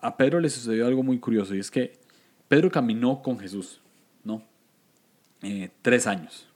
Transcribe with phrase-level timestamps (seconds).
[0.00, 1.98] a, Pedro le sucedió algo muy curioso y es que
[2.48, 3.80] Pedro caminó con Jesús,
[4.24, 4.42] ¿no?
[5.42, 6.48] Eh, tres años.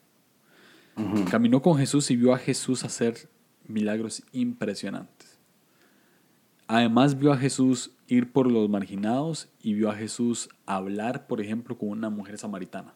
[1.31, 3.29] Caminó con Jesús y vio a Jesús hacer
[3.67, 5.39] milagros impresionantes.
[6.67, 11.79] Además vio a Jesús ir por los marginados y vio a Jesús hablar, por ejemplo,
[11.79, 12.95] con una mujer samaritana.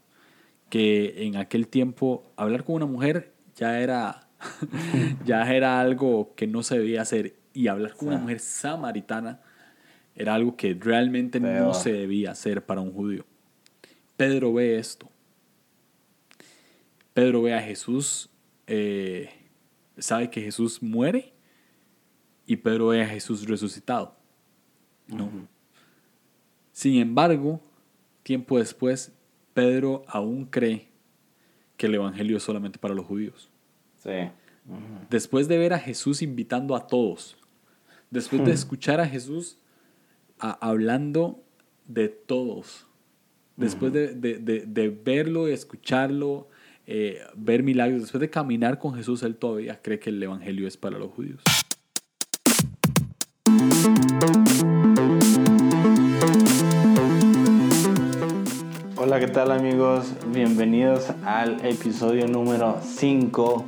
[0.69, 4.29] Que en aquel tiempo hablar con una mujer ya era,
[5.25, 7.37] ya era algo que no se debía hacer.
[7.55, 9.41] Y hablar con una mujer samaritana
[10.17, 13.25] era algo que realmente no se debía hacer para un judío.
[14.17, 15.09] Pedro ve esto.
[17.13, 18.31] Pedro ve a Jesús,
[18.67, 19.31] eh,
[19.99, 21.33] sabe que Jesús muere
[22.47, 24.17] y Pedro ve a Jesús resucitado.
[25.07, 25.31] ¿no?
[26.73, 27.61] Sin embargo,
[28.23, 29.13] tiempo después,
[29.55, 30.89] Pedro aún cree
[31.77, 33.51] que el Evangelio es solamente para los judíos.
[33.99, 34.31] Sí.
[35.11, 37.37] Después de ver a Jesús invitando a todos,
[38.11, 39.59] después de escuchar a Jesús
[40.39, 41.43] hablando
[41.87, 42.87] de todos,
[43.57, 46.49] después de, de, de, de, verlo, escucharlo,
[46.87, 50.77] eh, ver milagros, después de caminar con Jesús, él todavía cree que el Evangelio es
[50.77, 51.43] para los judíos.
[58.97, 60.13] Hola, ¿qué tal amigos?
[60.33, 63.65] Bienvenidos al episodio número 5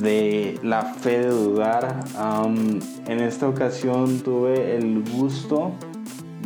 [0.00, 2.04] de La Fe de Dudar.
[3.06, 5.72] en esta ocasión tuve el gusto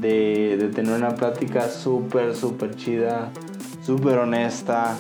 [0.01, 3.31] de, tener una plática súper, súper chida,
[3.83, 4.97] súper honesta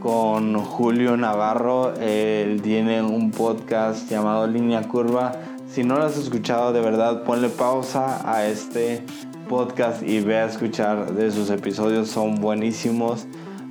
[0.00, 1.94] con Julio Navarro.
[1.94, 5.32] Él tiene un podcast llamado Línea Curva.
[5.68, 9.02] Si no lo has escuchado, de verdad, ponle pausa a este
[9.48, 12.08] podcast y ve a escuchar de sus episodios.
[12.08, 13.26] Son buenísimos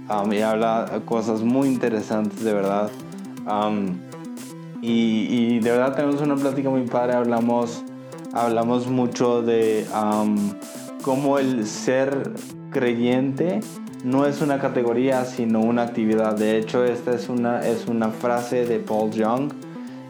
[0.09, 2.89] um, y habla cosas muy interesantes, de verdad.
[3.45, 3.97] Um,
[4.81, 7.13] y, de verdad tenemos una plática muy padre.
[7.13, 7.83] Hablamos,
[8.33, 9.85] hablamos mucho de
[11.01, 12.33] cómo el ser
[12.71, 13.61] creyente
[14.03, 16.35] no es una categoría, sino una actividad.
[16.35, 19.51] De hecho, esta es una, es una frase de Paul Young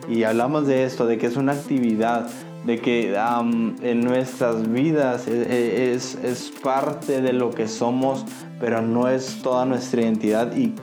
[0.10, 2.28] y hablamos de esto, de que es una actividad,
[2.66, 8.26] de que en nuestras vidas e, e, es, es, parte de lo que somos,
[8.60, 10.56] pero no es toda nuestra identidad.
[10.56, 10.76] Y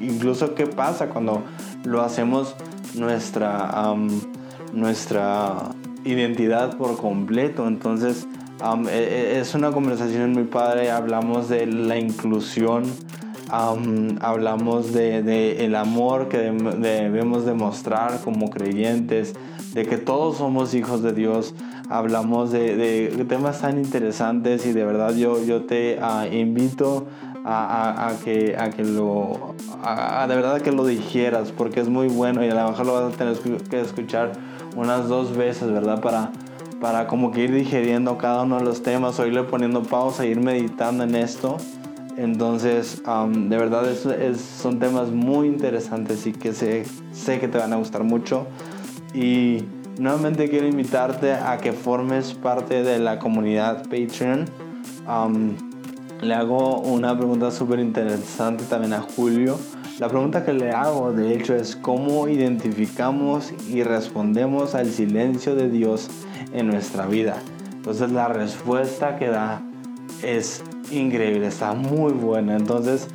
[0.00, 1.42] incluso qué pasa cuando
[1.84, 2.54] lo hacemos
[2.94, 3.94] nuestra,
[4.72, 5.70] nuestra
[6.04, 7.66] identidad por completo.
[7.66, 8.26] Entonces,
[8.90, 12.84] e, e, es una conversación muy padre, hablamos de la inclusión,
[13.50, 19.34] hablamos de, el amor que debemos demostrar como creyentes,
[19.72, 21.54] de que todos somos hijos de Dios,
[21.90, 27.06] hablamos de, temas tan interesantes y de verdad yo, yo te ah, invito
[27.44, 29.54] a, que, a que lo,
[30.28, 33.12] de verdad que lo dijeras porque es muy bueno y a lo mejor lo vas
[33.12, 33.36] a tener
[33.68, 34.32] que escuchar
[34.74, 36.00] unas dos veces, ¿verdad?
[36.00, 36.30] Para
[36.84, 40.38] para como que ir digeriendo cada uno de los temas o irle poniendo pausa, ir
[40.38, 41.56] meditando en esto.
[42.18, 47.72] Entonces, de verdad es, son temas muy interesantes y que sé, sé que te van
[47.72, 48.46] a gustar mucho.
[49.14, 49.64] Y
[49.98, 54.44] nuevamente quiero invitarte a que formes parte de la comunidad Patreon.
[56.20, 59.56] le hago una pregunta súper interesante también a Julio.
[60.00, 65.68] La pregunta que le hago, de hecho, es cómo identificamos y respondemos al silencio de
[65.68, 66.08] Dios
[66.52, 67.36] en nuestra vida.
[67.76, 69.62] Entonces la respuesta que da
[70.24, 72.56] es increíble, está muy buena.
[72.56, 73.06] Entonces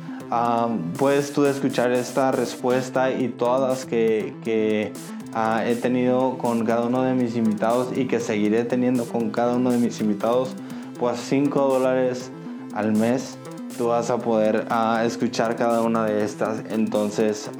[0.96, 4.94] puedes tú escuchar esta respuesta y todas que, que
[5.34, 9.56] ah, he tenido con cada uno de mis invitados y que seguiré teniendo con cada
[9.56, 10.54] uno de mis invitados,
[10.98, 12.30] pues 5 dólares
[12.72, 13.36] al mes
[13.80, 16.64] tú vas a poder ah, escuchar cada una de estas.
[16.68, 17.50] Entonces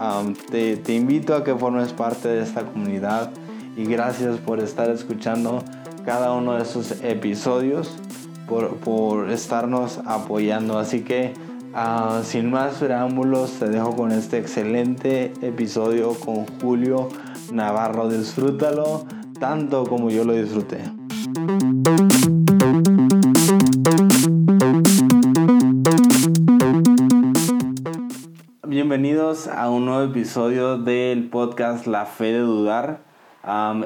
[0.51, 3.31] te, te, invito a que formes parte de esta comunidad
[3.75, 5.65] y gracias por estar escuchando
[6.05, 7.97] cada uno de estos episodios,
[8.47, 10.79] por, por estarnos apoyando.
[10.79, 11.33] Así que
[11.73, 17.09] ah, sin más preámbulos te dejo con este excelente episodio con Julio
[17.51, 18.11] Navarro.
[18.11, 19.07] Disfrútalo
[19.39, 20.83] tanto como yo lo disfruté.
[28.71, 33.01] Bienvenidos a un nuevo episodio del podcast La Fe de Dudar.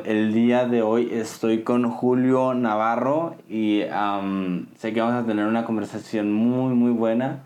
[0.05, 3.81] el día de hoy estoy con Julio Navarro y
[4.77, 7.45] sé que vamos a tener una conversación muy muy buena.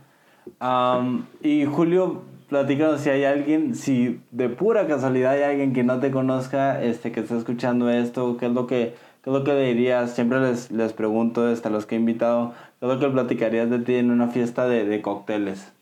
[1.40, 6.10] y Julio, platícanos si hay alguien, si de pura casualidad hay alguien que no te
[6.10, 10.12] conozca, este, que está escuchando esto, ¿qué es lo que, qué es lo que dirías?
[10.12, 13.78] Siempre les, les pregunto hasta los que he invitado, ¿qué es lo que platicarías de
[13.78, 15.77] ti en una fiesta de, de cócteles?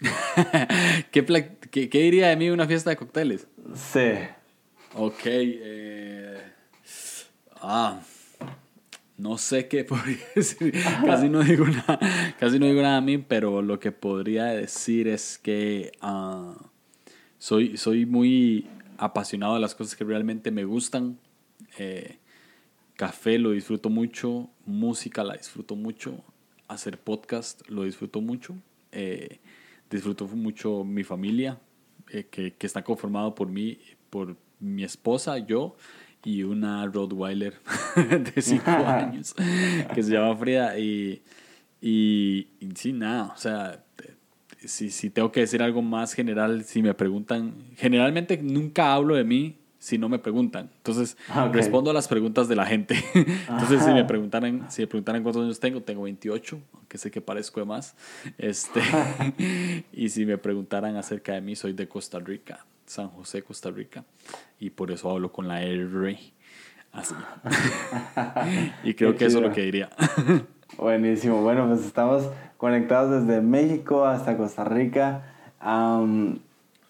[1.10, 1.24] ¿Qué,
[1.70, 3.46] qué, diría de mí una fiesta de cócteles?
[3.74, 4.12] Sí.
[4.94, 5.22] Ok.
[5.24, 6.38] Eh,
[7.62, 8.00] ah.
[9.16, 10.72] no sé qué podría decir,
[11.04, 11.98] casi no digo nada,
[12.38, 16.54] casi no digo nada a mí, pero lo que podría decir es que ah,
[17.38, 18.66] soy, soy muy
[18.98, 21.18] apasionado de las cosas que realmente me gustan.
[21.78, 22.18] Eh,
[22.96, 26.24] café lo disfruto mucho, música la disfruto mucho,
[26.68, 28.56] hacer podcast lo disfruto mucho,
[28.92, 29.38] eh,
[29.90, 31.58] disfruto mucho mi familia,
[32.10, 33.78] eh, que, que, está conformado por mí,
[34.10, 35.76] por mi esposa, yo
[36.24, 37.54] y una Rottweiler
[38.34, 39.34] de 5 años
[39.94, 40.78] que se llama Frida.
[40.78, 41.22] Y,
[41.80, 43.84] y, y, sí, nada, o sea,
[44.64, 49.24] si, si tengo que decir algo más general, si me preguntan, generalmente nunca hablo de
[49.24, 49.56] mí
[49.86, 50.68] si no me preguntan.
[50.78, 52.96] Entonces, ah, respondo a las preguntas de la gente.
[53.14, 57.20] Entonces, si me preguntaran, si me preguntaran cuántos años tengo, tengo 28, aunque sé que
[57.20, 57.94] parezco de más.
[58.36, 58.80] Este,
[59.92, 64.02] y si me preguntaran acerca de mí, soy de Costa Rica, San José, Costa Rica,
[64.58, 66.18] y por eso hablo con la R.
[66.90, 67.14] Así.
[68.82, 69.90] y creo que eso es lo que diría.
[70.78, 71.42] Buenísimo.
[71.42, 75.22] Bueno, pues estamos conectados desde México hasta Costa Rica.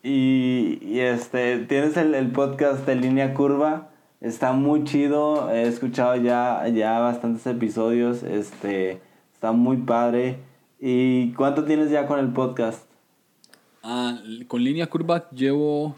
[0.08, 3.88] Y, este, tienes el, podcast de Línea Curva.
[4.20, 5.50] Está muy chido.
[5.50, 8.22] He escuchado ya, ya bastantes episodios.
[8.22, 9.00] Este,
[9.34, 10.38] está muy padre.
[10.78, 12.88] ¿Y cuánto tienes ya con el podcast?
[13.82, 14.16] Ah,
[14.46, 15.96] con Línea Curva llevo,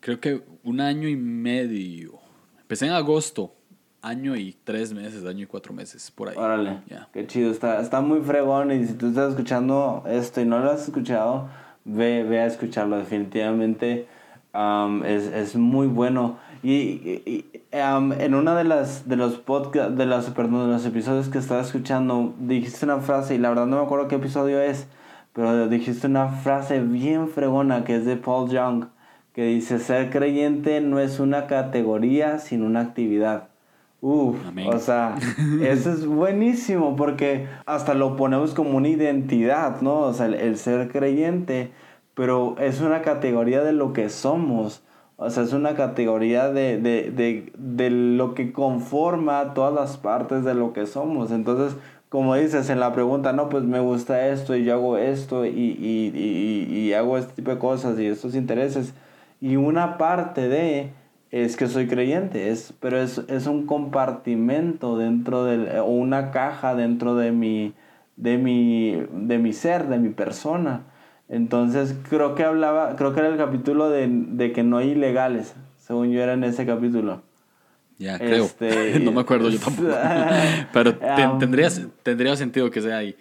[0.00, 2.14] creo que un año y medio.
[2.60, 3.54] Empecé en agosto.
[4.02, 6.36] Año y tres meses, año y cuatro meses, por ahí.
[6.36, 6.80] Órale.
[7.12, 7.52] Qué chido.
[7.52, 8.72] Está, está muy fregón.
[8.72, 11.48] Y si tú estás escuchando esto y no lo has escuchado
[11.88, 14.06] ve, ve a escucharlo, definitivamente
[15.04, 16.38] es, es, muy bueno.
[16.62, 21.38] Y, en una de las de los podcast, de las perdón, de los episodios que
[21.38, 24.88] estaba escuchando, dijiste una frase y la verdad no me acuerdo qué episodio es,
[25.32, 28.86] pero dijiste una frase bien fregona que es de Paul Young,
[29.34, 33.48] que dice ser creyente no es una categoría, sino una actividad.
[34.00, 34.36] Uf,
[34.66, 35.16] o sea,
[35.62, 40.00] eso es buenísimo porque hasta lo ponemos como una identidad, ¿no?
[40.00, 41.72] O sea, el, ser creyente,
[42.14, 44.82] pero es una categoría de lo que somos.
[45.16, 50.44] O sea, es una categoría de, de, de, de lo que conforma todas las partes
[50.44, 51.32] de lo que somos.
[51.32, 51.76] Entonces,
[52.08, 55.48] como dices en la pregunta, no, pues me gusta esto y yo hago esto y,
[55.50, 58.94] y, y, y hago este tipo de cosas y estos intereses.
[59.40, 60.92] Y una parte de
[61.30, 66.74] es que soy creyente, es, pero es, es un compartimento dentro de, o una caja
[66.74, 67.74] dentro de mi,
[68.16, 70.84] de mi, de mi ser, de mi persona.
[71.28, 75.54] Entonces creo que hablaba, creo que era el capítulo de, de que no hay ilegales,
[75.76, 77.22] según yo era en ese capítulo.
[77.98, 78.44] Ya, creo.
[78.44, 79.88] Este, no me acuerdo yo tampoco.
[80.72, 81.68] pero um, tendría,
[82.02, 83.14] tendría sentido que sea ahí.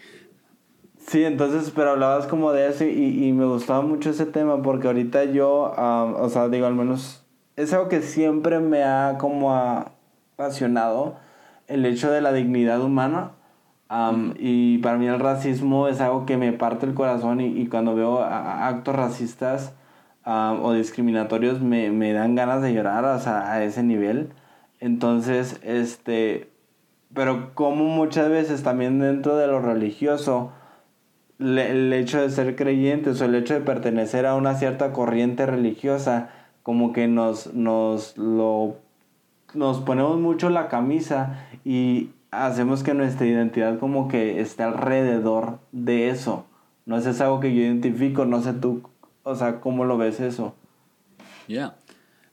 [1.07, 4.87] Sí, entonces, pero hablabas como de eso y, y me gustaba mucho ese tema porque
[4.87, 7.26] ahorita yo, um, o sea, digo, al menos
[7.57, 11.15] es algo que siempre me ha como apasionado,
[11.67, 13.31] el hecho de la dignidad humana.
[14.37, 18.23] y para mí el racismo es algo que me parte el corazón y, cuando veo
[18.23, 19.73] actos racistas
[20.23, 24.29] o discriminatorios me, me, dan ganas de llorar a ese nivel.
[24.79, 26.49] Entonces, este,
[27.13, 30.51] pero como muchas veces también dentro de lo religioso,
[31.39, 36.29] el hecho de ser creyentes o el hecho de pertenecer a una cierta corriente religiosa
[36.67, 38.75] como que nos, nos, lo,
[39.53, 46.09] nos ponemos mucho la camisa y hacemos que nuestra identidad como que esté alrededor de
[46.09, 46.45] eso.
[46.85, 48.81] No es algo que yo identifico, no sé tú,
[49.23, 50.55] o sea, ¿cómo lo ves eso?
[51.47, 51.77] Ya.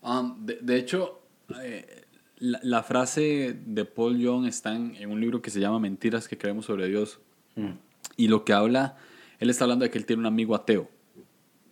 [0.02, 1.20] Um, de, hecho,
[1.62, 2.02] eh,
[2.38, 6.64] la, frase de Paul Young está en, un libro que se llama Mentiras que creemos
[6.64, 7.20] sobre Dios.
[7.54, 7.75] Mm.
[8.16, 8.97] Y lo que habla,
[9.38, 10.88] él está hablando de que él tiene un amigo ateo.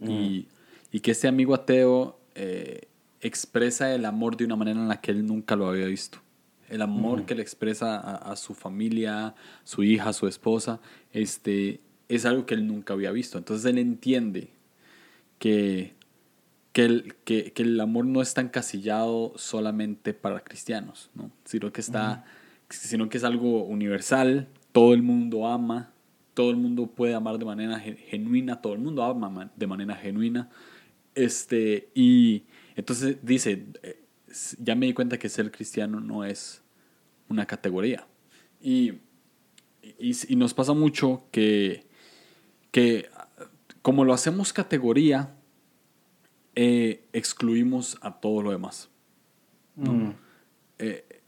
[0.01, 0.47] Y,
[0.93, 2.89] y, que ese amigo ateo eh,
[3.21, 6.19] expresa el amor de una manera en la que él nunca lo había visto.
[6.69, 10.81] El amor que le expresa a, su familia, su hija, su esposa,
[11.13, 13.37] este, es algo que él nunca había visto.
[13.37, 14.49] Entonces él entiende
[15.39, 15.93] que,
[16.73, 21.31] que, el, que, que el amor no está encasillado solamente para cristianos, ¿no?
[21.45, 22.25] sino, que está,
[22.71, 25.93] sino que es algo universal, todo el mundo ama,
[26.35, 30.49] todo el mundo puede amar de manera genuina, todo el mundo ama de manera genuina.
[31.15, 32.45] Este, y
[32.77, 34.03] entonces dice, eh,
[34.59, 36.63] ya me di cuenta que ser cristiano no es
[37.29, 38.07] una categoría.
[38.61, 39.01] Y,
[39.99, 41.87] y, nos pasa mucho que,
[42.71, 43.09] que
[43.83, 45.35] como lo hacemos categoría,
[46.55, 48.89] eh, excluimos a todo lo demás.
[49.77, 50.11] Mm.
[50.79, 51.23] Eh,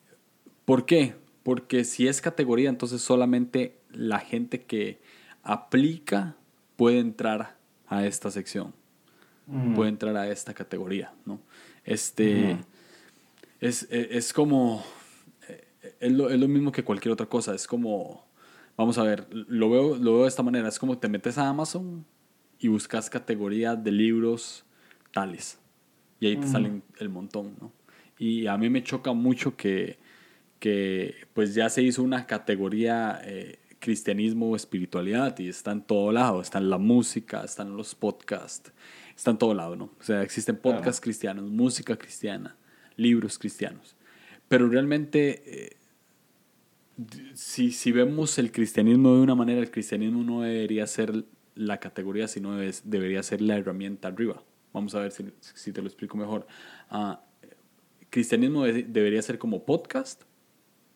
[0.64, 1.16] ¿Por qué?
[1.42, 5.00] Porque si es categoría, entonces solamente la gente que
[5.42, 6.36] aplica
[6.76, 8.74] puede entrar a esta sección
[9.74, 11.40] puede entrar a esta categoría, ¿no?
[11.84, 12.56] Este,
[13.60, 14.82] es, es, como,
[16.00, 17.54] es lo, es lo mismo que cualquier otra cosa.
[17.54, 18.26] Es como,
[18.76, 20.68] vamos a ver, lo veo, lo veo de esta manera.
[20.68, 22.04] Es como te metes a Amazon
[22.58, 24.64] y buscas categoría de libros
[25.12, 25.58] tales.
[26.20, 27.72] Y ahí te salen el montón, ¿no?
[28.18, 29.98] Y a mí me choca mucho que,
[30.58, 36.12] que pues ya se hizo una categoría eh, cristianismo o espiritualidad y está en todo
[36.12, 36.40] lado.
[36.40, 38.72] Está en la música, están los podcasts,
[39.16, 39.90] está en todo lado, ¿no?
[39.98, 42.56] O sea, existen podcasts cristianos, música cristiana,
[42.96, 43.96] libros cristianos.
[44.48, 45.42] Pero realmente...
[45.46, 45.76] Eh,
[47.34, 51.24] si, si, vemos el cristianismo de una manera, el cristianismo no debería ser
[51.56, 54.42] la categoría, sino es, debería ser la herramienta arriba.
[54.72, 56.46] Vamos a ver si, si te lo explico mejor.
[56.90, 57.14] Uh,
[58.10, 60.22] cristianismo debería ser como podcast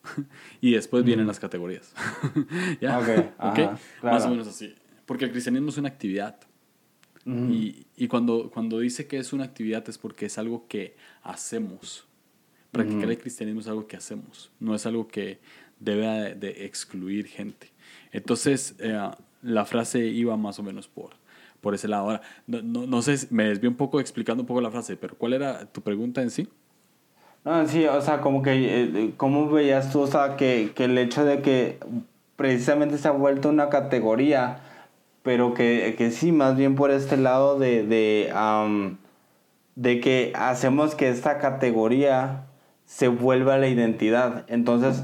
[0.60, 1.94] y después vienen las categorías.
[2.80, 2.98] ¿Ya?
[2.98, 3.70] Okay,
[4.02, 4.75] Más o menos así.
[5.06, 6.38] Porque el cristianismo es una actividad.
[7.28, 12.06] Y, y, cuando, cuando dice que es una actividad es porque es algo que hacemos.
[12.70, 15.38] Practicar el cristianismo es algo que hacemos, no es algo que
[15.80, 17.70] debe de excluir gente.
[18.12, 18.99] Entonces, eh,
[19.42, 21.11] la frase iba más o menos por,
[21.61, 22.04] por ese lado.
[22.04, 25.16] Ahora, no, no, no sé, me desvío un poco explicando un poco la frase, pero
[25.16, 26.49] ¿cuál era tu pregunta en sí?
[27.44, 30.99] No, sí, o sea, como que, eh, ¿cómo veías tú, o sea, que, que el
[30.99, 31.78] hecho de que
[32.37, 34.61] precisamente se ha vuelto una categoría,
[35.22, 38.32] pero que, que sí, más bien por este lado de, de,
[39.75, 42.46] de que hacemos que esta categoría
[42.87, 44.44] se vuelva la identidad.
[44.48, 45.02] Entonces,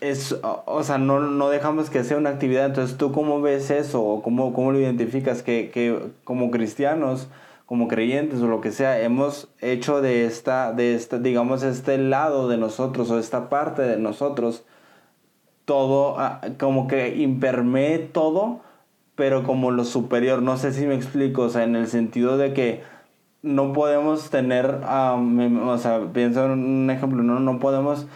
[0.00, 2.66] es, o sea, no, no dejamos que sea una actividad.
[2.66, 4.02] Entonces, ¿tú cómo ves eso?
[4.02, 5.42] ¿O cómo, cómo lo identificas?
[5.42, 7.28] Que, que como cristianos,
[7.66, 12.48] como creyentes o lo que sea, hemos hecho de esta, de esta, digamos, este lado
[12.48, 14.64] de nosotros o esta parte de nosotros,
[15.64, 18.60] todo, ah, como que impermee todo,
[19.14, 20.42] pero como lo superior.
[20.42, 22.82] No sé si me explico, o sea, en el sentido de que
[23.42, 28.06] no podemos tener, o sea, pienso en un ejemplo, no, no podemos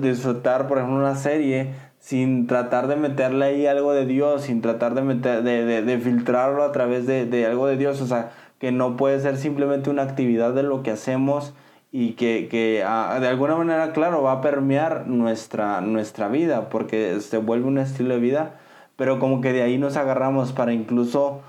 [0.00, 4.94] disfrutar, por ejemplo, una serie sin tratar de meterle ahí algo de Dios, sin tratar
[4.94, 8.72] de, meter, de, de, filtrarlo a través de, de, algo de Dios, o sea, que
[8.72, 11.54] no puede ser simplemente una actividad de lo que hacemos
[11.90, 17.20] y que, que ah, de alguna manera, claro, va a permear nuestra, nuestra vida, porque
[17.20, 18.60] se vuelve un estilo de vida,
[18.98, 21.40] pero como que de ahí nos agarramos para incluso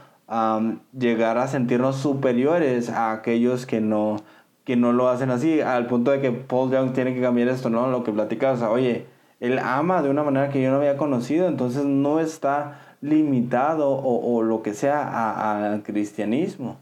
[0.95, 4.17] llegar a sentirnos superiores a aquellos que no,
[4.65, 7.71] que no lo hacen así, al punto de que Paul Young tiene que cambiar esto,
[7.71, 7.89] ¿no?
[7.89, 9.07] Lo que platicas, oye,
[9.39, 14.35] él ama de una manera que yo no había conocido, entonces no está limitado o,
[14.35, 16.77] o lo que sea al cristianismo.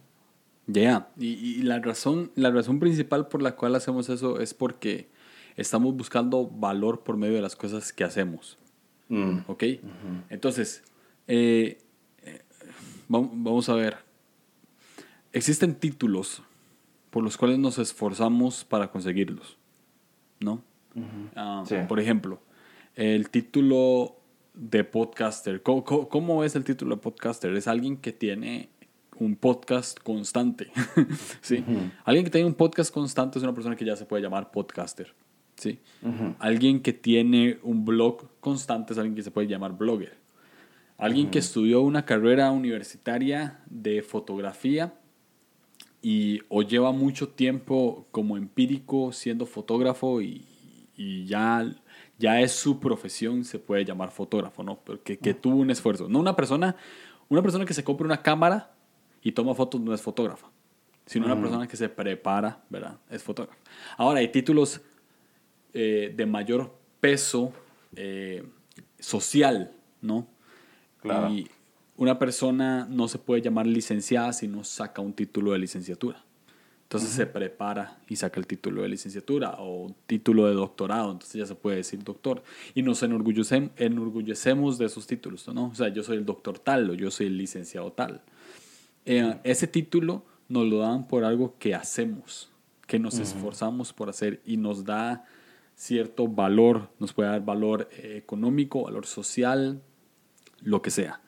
[0.66, 5.08] Ya, y, y, la, razón, la razón principal por la cual hacemos eso es porque
[5.56, 8.58] estamos buscando valor por medio de las cosas que hacemos.
[9.10, 9.40] Mm.
[9.48, 9.64] ¿Ok?
[10.30, 10.84] Entonces,
[11.28, 11.80] eh,
[12.24, 12.42] eh,
[13.08, 13.98] vamos a ver.
[15.32, 16.42] Existen títulos
[17.10, 19.58] por los cuales nos esforzamos para conseguirlos,
[20.40, 20.62] ¿no?
[21.36, 22.40] Ah, por ejemplo,
[22.96, 24.18] el título
[24.54, 25.62] de podcaster.
[25.62, 27.56] ¿Cómo, es el título de podcaster?
[27.56, 28.70] Es alguien que tiene
[29.20, 30.72] un podcast constante.
[31.42, 31.64] ¿sí?
[32.04, 35.14] Alguien que tiene un podcast constante es una persona que ya se puede llamar podcaster.
[35.58, 35.80] ¿Sí?
[36.40, 40.16] Alguien que tiene un blog constante es alguien que se puede llamar blogger.
[40.98, 44.94] Alguien que estudió una carrera universitaria de fotografía
[46.02, 50.46] y o lleva mucho tiempo como empírico siendo fotógrafo y,
[50.96, 51.70] y ya,
[52.18, 54.80] ya es su profesión, se puede llamar fotógrafo, ¿no?
[54.80, 56.08] Porque que tuvo un esfuerzo.
[56.10, 56.76] No una persona,
[57.30, 58.74] una persona que se compra una cámara
[59.22, 60.48] y toma fotos no es fotógrafa,
[61.06, 62.98] sino una persona que se prepara, ¿verdad?
[63.10, 63.60] Es fotógrafo.
[63.98, 64.82] Ahora, hay títulos
[65.74, 67.54] eh, de mayor peso
[67.96, 68.44] eh,
[69.00, 69.72] social,
[70.02, 70.28] ¿no?
[71.02, 71.30] Claro.
[71.32, 71.50] Y
[71.98, 76.24] una persona no se puede llamar licenciada si no saca un título de licenciatura.
[76.84, 81.46] Entonces se prepara y saca el título de licenciatura o título de doctorado, entonces ya
[81.46, 82.44] se puede decir doctor.
[82.76, 85.66] Y nos enorgullecemos, enorgullecemos de esos títulos, ¿no?
[85.68, 88.22] O sea, yo soy el doctor tal o yo soy el licenciado tal.
[89.06, 92.52] Eh, ese título nos lo dan por algo que hacemos,
[92.86, 95.26] que nos esforzamos por hacer y nos da
[95.78, 99.82] cierto valor, nos puede dar valor eh, económico, valor social,
[100.62, 101.22] lo que sea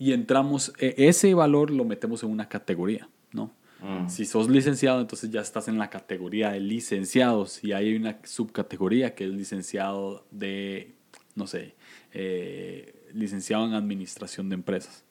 [0.00, 3.52] y entramos, e, ese valor lo metemos en una categoría, ¿no?
[3.82, 4.08] Mm.
[4.08, 9.14] Si sos licenciado, entonces ya estás en la categoría de licenciados y hay una subcategoría
[9.14, 10.94] que es licenciado de,
[11.34, 11.74] no sé,
[12.14, 15.04] eh, licenciado en administración de empresas.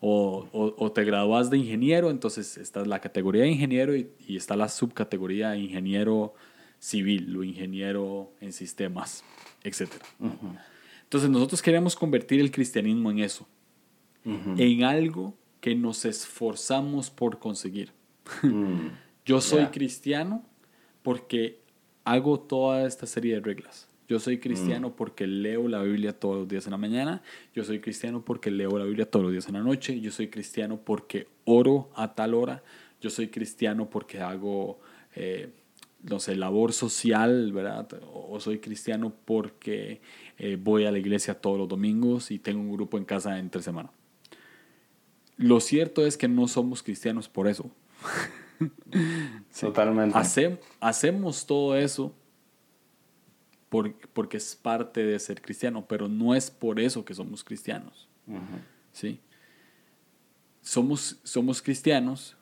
[0.00, 4.56] O, o, te gradúas de ingeniero, entonces está la categoría de ingeniero y, y, está
[4.56, 6.34] la subcategoría de ingeniero
[6.82, 9.22] civil o ingeniero en sistemas,
[9.62, 9.88] etc.
[11.04, 13.46] Entonces nosotros queremos convertir el cristianismo en eso,
[14.24, 17.92] en algo que nos esforzamos por conseguir.
[18.42, 18.88] Mm.
[19.24, 20.44] Yo soy cristiano
[21.02, 21.60] porque
[22.02, 23.88] hago toda esta serie de reglas.
[24.08, 24.92] Yo soy cristiano Mm.
[24.96, 27.22] porque leo la Biblia todos los días en la mañana.
[27.54, 30.00] Yo soy cristiano porque leo la Biblia todos los días en la noche.
[30.00, 32.64] Yo soy cristiano porque oro a tal hora.
[33.00, 34.80] Yo soy cristiano porque hago,
[35.14, 35.50] eh,
[36.02, 37.88] no sé, labor social, ¿verdad?
[38.12, 40.00] O, soy cristiano porque
[40.38, 43.62] eh, voy a la iglesia todos los domingos y tengo un grupo en casa entre
[43.62, 43.90] semana.
[45.36, 47.70] Lo cierto es que no somos cristianos por eso.
[49.50, 49.66] Sí.
[49.66, 50.16] Totalmente.
[50.16, 52.14] Hacem- hacemos todo eso
[53.68, 58.08] por- porque es parte de ser cristiano, pero no es por eso que somos cristianos.
[58.28, 58.38] Ujú.
[58.92, 59.18] ¿sí?
[60.60, 62.36] Somos, somos cristianos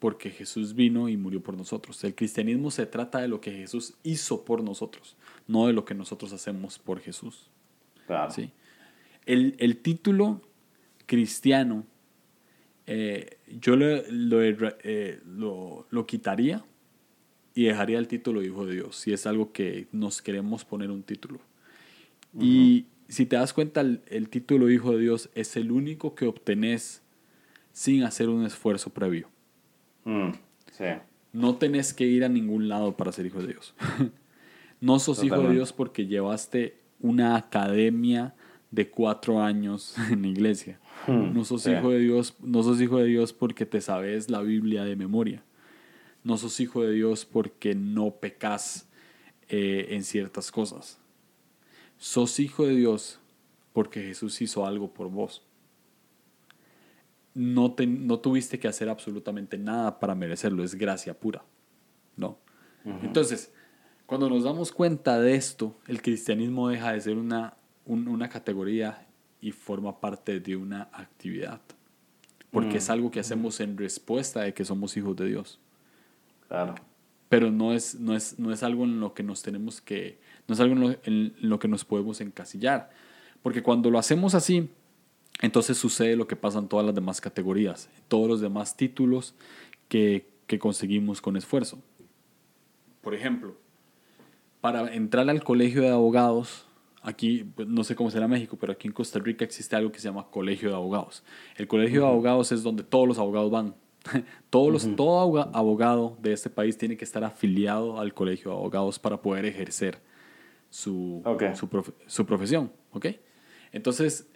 [0.00, 2.02] porque Jesús vino y murió por nosotros.
[2.02, 5.14] El cristianismo se trata de lo que Jesús hizo por nosotros,
[5.46, 7.48] no de lo que nosotros hacemos por Jesús.
[8.06, 8.32] Claro.
[8.32, 8.50] ¿sí?
[9.26, 10.40] El, el título
[11.06, 11.84] cristiano,
[12.86, 16.64] eh, yo lo, lo, eh, lo- lo quitaría
[17.54, 21.02] y dejaría el título Hijo de Dios, si es algo que nos queremos poner un
[21.02, 21.40] título.
[22.40, 26.26] Y si te das cuenta, el, el título Hijo de Dios es el único que
[26.26, 27.02] obtenés
[27.72, 29.28] sin hacer un esfuerzo previo.
[30.10, 30.32] Mm,
[30.72, 30.84] sí.
[31.32, 33.74] No tenés que ir a ningún lado para ser hijo de Dios.
[34.80, 35.52] no sos hijo de.
[35.54, 38.34] Dios porque llevaste una academia
[38.70, 40.80] de cuatro años en la iglesia.
[41.06, 41.70] Hmm, No sos sí.
[41.72, 45.42] hijo de Dios, no sos hijo de Dios porque te sabes la Biblia de memoria.
[46.24, 48.88] No sos hijo de Dios porque no pecas
[49.48, 50.98] eh, en ciertas cosas.
[51.98, 53.18] Sos hijo de Dios
[53.72, 55.42] porque Jesús hizo algo por vos.
[57.34, 61.42] No, te- no tuviste que hacer absolutamente nada para merecerlo, es gracia pura.
[62.16, 62.38] ¿no?
[63.02, 63.52] Entonces,
[64.06, 67.54] cuando nos damos cuenta de esto, el cristianismo deja de ser una,
[67.86, 69.06] un- una categoría
[69.40, 71.60] y forma parte de una actividad.
[72.50, 75.60] Porque es algo que hacemos en respuesta de que somos hijos de Dios.
[76.48, 76.74] Claro.
[77.28, 80.18] Pero no es, no es, no es algo en lo que nos tenemos que,
[80.48, 82.90] no es algo en lo, en lo que nos podemos encasillar.
[83.40, 84.68] Porque cuando lo hacemos así,
[85.40, 89.34] entonces sucede lo que pasa en todas las demás categorías, todos los demás títulos
[89.88, 91.78] que, que conseguimos con esfuerzo.
[93.00, 93.56] Por ejemplo,
[94.60, 96.66] para entrar al colegio de abogados,
[97.02, 99.98] aquí, pues, no sé cómo será México, pero aquí en Costa Rica existe algo que
[99.98, 101.22] se llama colegio de abogados.
[101.56, 103.74] El colegio de abogados es donde todos los abogados van.
[104.50, 108.56] Todos los, Todo aboga- abogado de este país tiene que estar afiliado al colegio de
[108.56, 109.98] abogados para poder ejercer
[110.70, 111.20] su,
[111.54, 112.72] su, profe- su profesión.
[112.92, 113.06] ¿ok?
[113.72, 114.29] Entonces,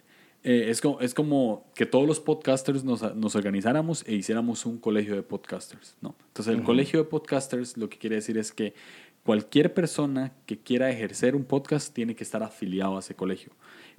[0.47, 4.77] eh, es, como, es como que todos los podcasters nos, nos organizáramos e hiciéramos un
[4.77, 5.97] colegio de podcasters.
[6.01, 6.13] ¿no?
[6.27, 8.75] Entonces, el colegio de podcasters lo que quiere decir es que
[9.23, 13.53] cualquier persona que quiera ejercer un podcast tiene que estar afiliado a ese colegio.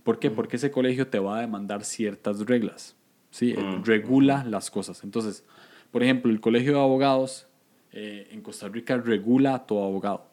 [0.05, 0.31] ¿Por qué?
[0.31, 2.95] Porque ese colegio te va a demandar ciertas reglas.
[3.33, 3.51] ¿sí?
[3.59, 5.03] Eh, Regula las cosas.
[5.03, 5.45] Entonces,
[5.91, 7.49] por ejemplo, el colegio de abogados
[7.91, 10.29] eh, en Costa Rica regula a todo abogado.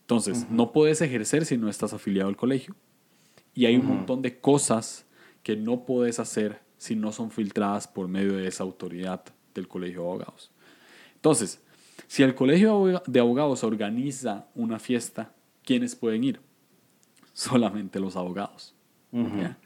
[0.00, 2.74] Entonces, no puedes ejercer si no estás afiliado al colegio.
[3.54, 5.05] Y hay un montón de cosas
[5.46, 9.22] que no puedes hacer si no son filtradas por medio de esa autoridad
[9.54, 10.50] del colegio de abogados.
[11.14, 11.62] Entonces,
[12.08, 16.40] si el colegio de aboga- de abogados organiza una fiesta, ¿quiénes pueden ir?
[17.32, 18.74] Solamente los abogados.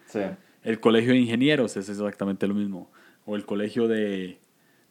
[0.06, 0.20] Sí.
[0.62, 2.90] El colegio de ingenieros es exactamente lo mismo.
[3.24, 4.38] O el colegio de,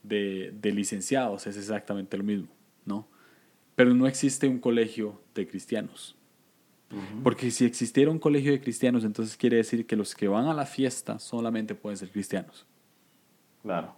[0.02, 2.49] de, de licenciados es exactamente lo mismo,
[2.86, 3.08] ¿no?
[3.75, 6.17] Pero no existe un colegio de cristianos.
[7.23, 10.54] Porque si existiera un colegio de cristianos, entonces quiere decir que los que van a
[10.54, 12.65] la fiesta solamente pueden ser cristianos.
[13.62, 13.93] Claro.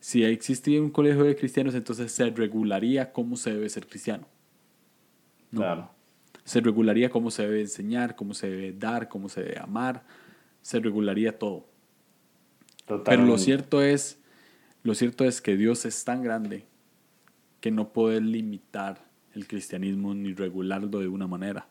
[0.00, 4.26] Si existiera un colegio de cristianos, entonces se regularía cómo se debe ser cristiano.
[5.50, 5.60] No.
[5.60, 5.90] Claro.
[6.44, 10.04] Se regularía cómo se debe enseñar, cómo se debe dar, cómo se debe amar.
[10.62, 11.66] Se regularía todo.
[12.86, 13.42] Pero lo Totalmente.
[13.42, 14.20] cierto es,
[14.82, 16.66] lo cierto es que Dios es tan grande
[17.60, 21.68] que no puede limitar el cristianismo ni regularlo de una manera.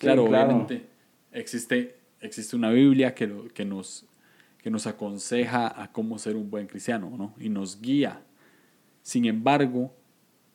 [0.00, 0.46] Claro, claro.
[0.56, 0.86] obviamente
[1.32, 4.06] existe, existe una Biblia que, lo- que, nos,
[4.58, 7.34] que nos aconseja a cómo ser un buen cristiano, ¿no?
[7.38, 8.22] Y nos guía.
[9.02, 9.94] Sin embargo,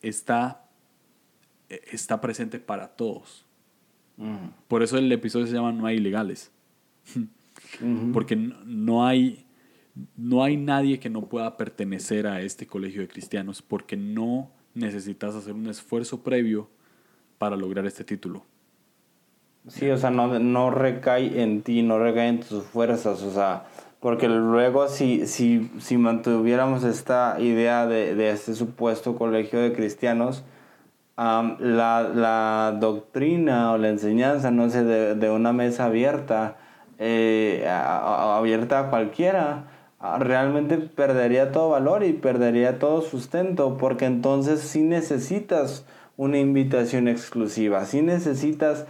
[0.02, 0.64] está,
[1.68, 3.44] está presente para todos.
[4.68, 6.50] Por eso el episodio se llama No hay ilegales.
[8.12, 9.44] Porque no- no hay,
[10.16, 15.34] no hay nadie que no pueda pertenecer a este colegio de cristianos porque no necesitas
[15.34, 16.68] hacer un esfuerzo previo
[17.38, 18.44] para lograr este título.
[19.68, 23.64] Sí, o sea, no, no recae en ti, no recae en tus fuerzas, o sea,
[23.98, 30.44] porque luego si, si, si mantuviéramos esta idea de, de este supuesto colegio de cristianos,
[31.16, 36.56] la, la doctrina o la enseñanza, no sé, de, de una mesa abierta,
[36.98, 39.64] eh, abierta a cualquiera,
[39.98, 45.84] ah, realmente perdería todo valor y perdería todo sustento, porque entonces sí necesitas
[46.16, 47.84] una invitación exclusiva.
[47.84, 48.86] Si necesitas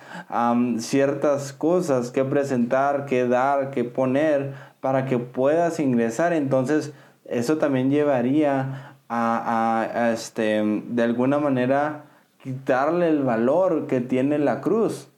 [0.78, 6.92] ciertas cosas que presentar, que dar, que poner para que puedas ingresar, entonces
[7.24, 12.04] eso también llevaría a, este, de alguna manera
[12.42, 15.08] quitarle el valor que tiene la cruz.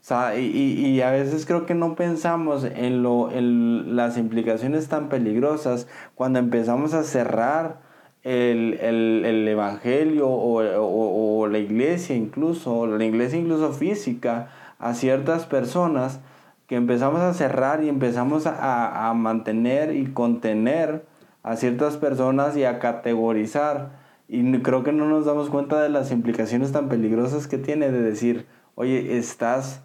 [0.00, 4.88] O sea, y, y, a veces creo que no pensamos en, lo, en las implicaciones
[4.88, 7.87] tan peligrosas cuando empezamos a cerrar
[8.24, 14.94] el, el, el Evangelio o, o, o, la iglesia incluso, la iglesia incluso física, a
[14.94, 16.20] ciertas personas
[16.66, 21.04] que empezamos a cerrar y empezamos a, a mantener y contener
[21.42, 23.90] a ciertas personas y a categorizar.
[24.28, 28.02] Y creo que no nos damos cuenta de las implicaciones tan peligrosas que tiene de
[28.02, 29.80] decir, oye, estás,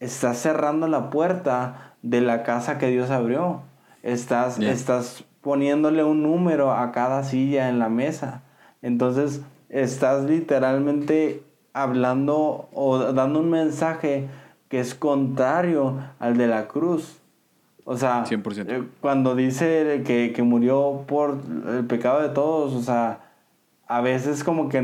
[0.00, 3.62] estás cerrando la puerta de la casa que Dios abrió.
[4.02, 8.42] Estás, estás poniéndole un número a cada silla en la mesa.
[8.82, 14.26] Entonces, estás literalmente hablando o dando un mensaje
[14.68, 17.20] que es contrario al de la cruz.
[17.84, 23.20] O sea, eh, cuando dice que, que, murió por el pecado de todos, o sea,
[23.86, 24.80] a veces como que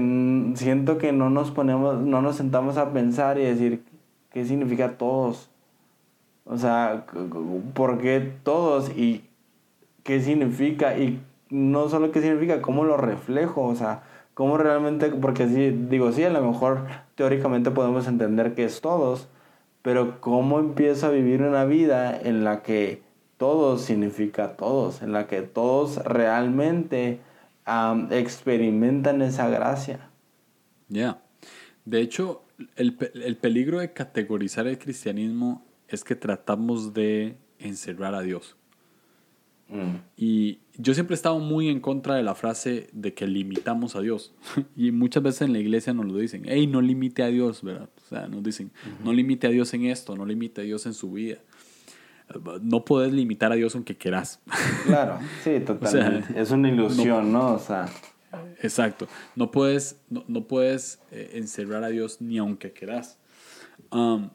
[0.55, 3.83] siento que no nos ponemos, no nos sentamos a pensar y decir
[4.31, 5.51] qué significa todos.
[6.45, 7.05] O sea,
[7.75, 8.97] ¿por qué todos?
[8.97, 9.25] Y
[10.03, 14.03] qué significa y no solo qué significa, cómo lo reflejo, o sea,
[14.35, 19.29] cómo realmente, porque sí, digo, sí, a lo mejor teóricamente podemos entender que es todos,
[19.83, 23.03] pero cómo empiezo a vivir una vida en la que
[23.37, 27.21] todos significa todos, en la que todos realmente
[28.11, 30.09] experimentan esa gracia.
[30.89, 31.21] Ya.
[31.85, 32.43] De hecho,
[32.77, 38.57] el, el peligro de categorizar el cristianismo es que tratamos de encerrar a Dios.
[39.73, 40.03] Mm.
[40.17, 44.01] Y yo siempre he estado muy en contra de la frase de que limitamos a
[44.01, 44.35] Dios.
[44.77, 47.89] y muchas veces en la iglesia nos lo dicen, hey, no limite a Dios, ¿verdad?
[47.97, 48.71] O sea, nos dicen,
[49.03, 51.39] no limite a Dios en esto, no limite a Dios en su vida.
[52.63, 54.41] No puedes limitar a Dios aunque quieras.
[54.87, 56.41] Claro, sí, totalmente.
[56.41, 57.55] es una ilusión, ¿no?
[57.55, 57.89] O sea.
[58.63, 59.07] Exacto.
[59.37, 63.19] No puedes, no, puedes eh, encerrar a Dios ni aunque quieras.
[63.91, 64.31] Um,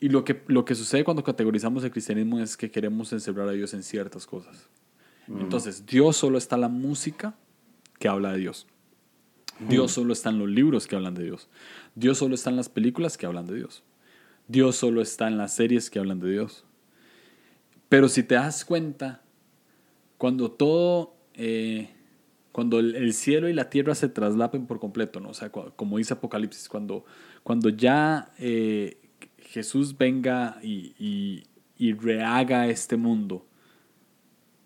[0.00, 3.52] y lo que, lo que sucede cuando categorizamos el cristianismo es que queremos encerrar a
[3.52, 4.68] Dios en ciertas cosas.
[5.26, 5.40] Mm.
[5.40, 7.34] Entonces, Dios solo está en la música
[7.98, 8.66] que habla de Dios.
[9.68, 9.94] Dios mm.
[9.94, 11.48] solo está en los libros que hablan de Dios.
[11.96, 13.82] Dios solo está en las películas que hablan de Dios.
[14.46, 16.64] Dios solo está en las series que hablan de Dios.
[17.88, 19.22] Pero si te das cuenta,
[20.16, 21.90] cuando todo, eh,
[22.52, 25.30] cuando el, cielo y la tierra se traslapen por completo, ¿no?
[25.30, 27.04] O sea, como dice Apocalipsis, cuando,
[27.42, 28.98] cuando ya eh,
[29.48, 31.44] Jesús venga y,
[31.78, 33.46] rehaga este mundo,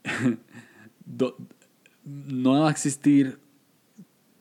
[2.04, 3.38] no va a existir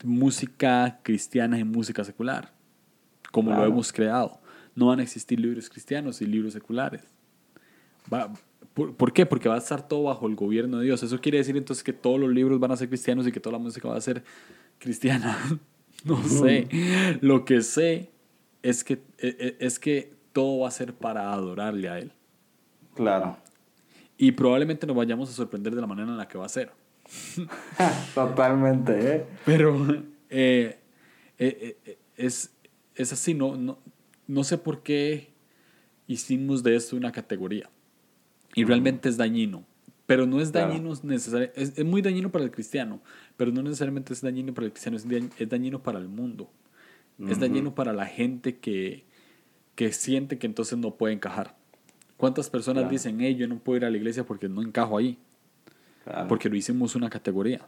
[0.02, 2.52] música cristiana y música secular,
[3.30, 4.40] como lo hemos creado.
[4.74, 7.02] No van a existir libros cristianos y libros seculares.
[8.74, 9.26] ¿por, qué?
[9.26, 11.04] Porque va a estar todo bajo el gobierno de Dios.
[11.04, 13.58] Eso quiere decir entonces que todos los libros van a ser cristianos y que toda
[13.58, 14.24] la música va a ser
[14.80, 15.38] cristiana.
[16.04, 16.66] no sé.
[17.20, 18.10] Lo que sé
[18.62, 22.12] es que, e, e, es que todo va a ser para adorarle a Él.
[22.94, 23.36] Claro.
[24.16, 26.72] Y probablemente nos vayamos a sorprender de la manera en la que va a ser.
[28.14, 29.26] Totalmente, ¿eh?
[29.44, 29.74] Pero
[30.30, 30.78] eh,
[31.38, 32.52] eh, eh, es,
[32.94, 33.78] es así, no, no,
[34.26, 35.32] no sé por qué
[36.06, 37.68] hicimos de esto una categoría.
[38.54, 39.64] Y realmente es dañino.
[40.06, 41.62] Pero no es dañino necesariamente.
[41.62, 43.00] Es, es, muy dañino para el cristiano,
[43.36, 46.50] pero no necesariamente es dañino para el cristiano, es, dañino para el mundo.
[47.28, 49.04] Es dañino para la gente que,
[49.74, 51.56] que siente que entonces no puede encajar.
[52.16, 55.18] ¿Cuántas personas dicen, hey, yo no puedo ir a la iglesia porque no encajo ahí?
[56.28, 57.66] Porque lo hicimos una categoría.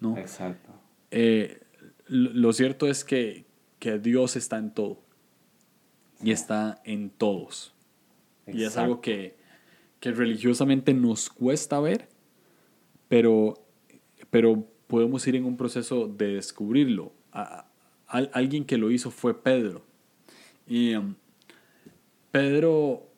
[0.00, 0.16] ¿no?
[0.16, 0.70] Exacto.
[1.10, 1.60] Eh,
[2.06, 3.46] lo cierto es que,
[3.78, 5.00] que, Dios está en todo.
[6.22, 7.74] Y está en todos.
[8.46, 9.36] Y es algo que,
[10.00, 12.08] que, religiosamente nos cuesta ver,
[13.08, 13.54] pero,
[14.30, 17.12] pero podemos ir en un proceso de descubrirlo.
[18.06, 19.84] alguien que lo hizo fue Pedro.
[20.68, 21.14] Y um,
[22.30, 23.08] Pedro,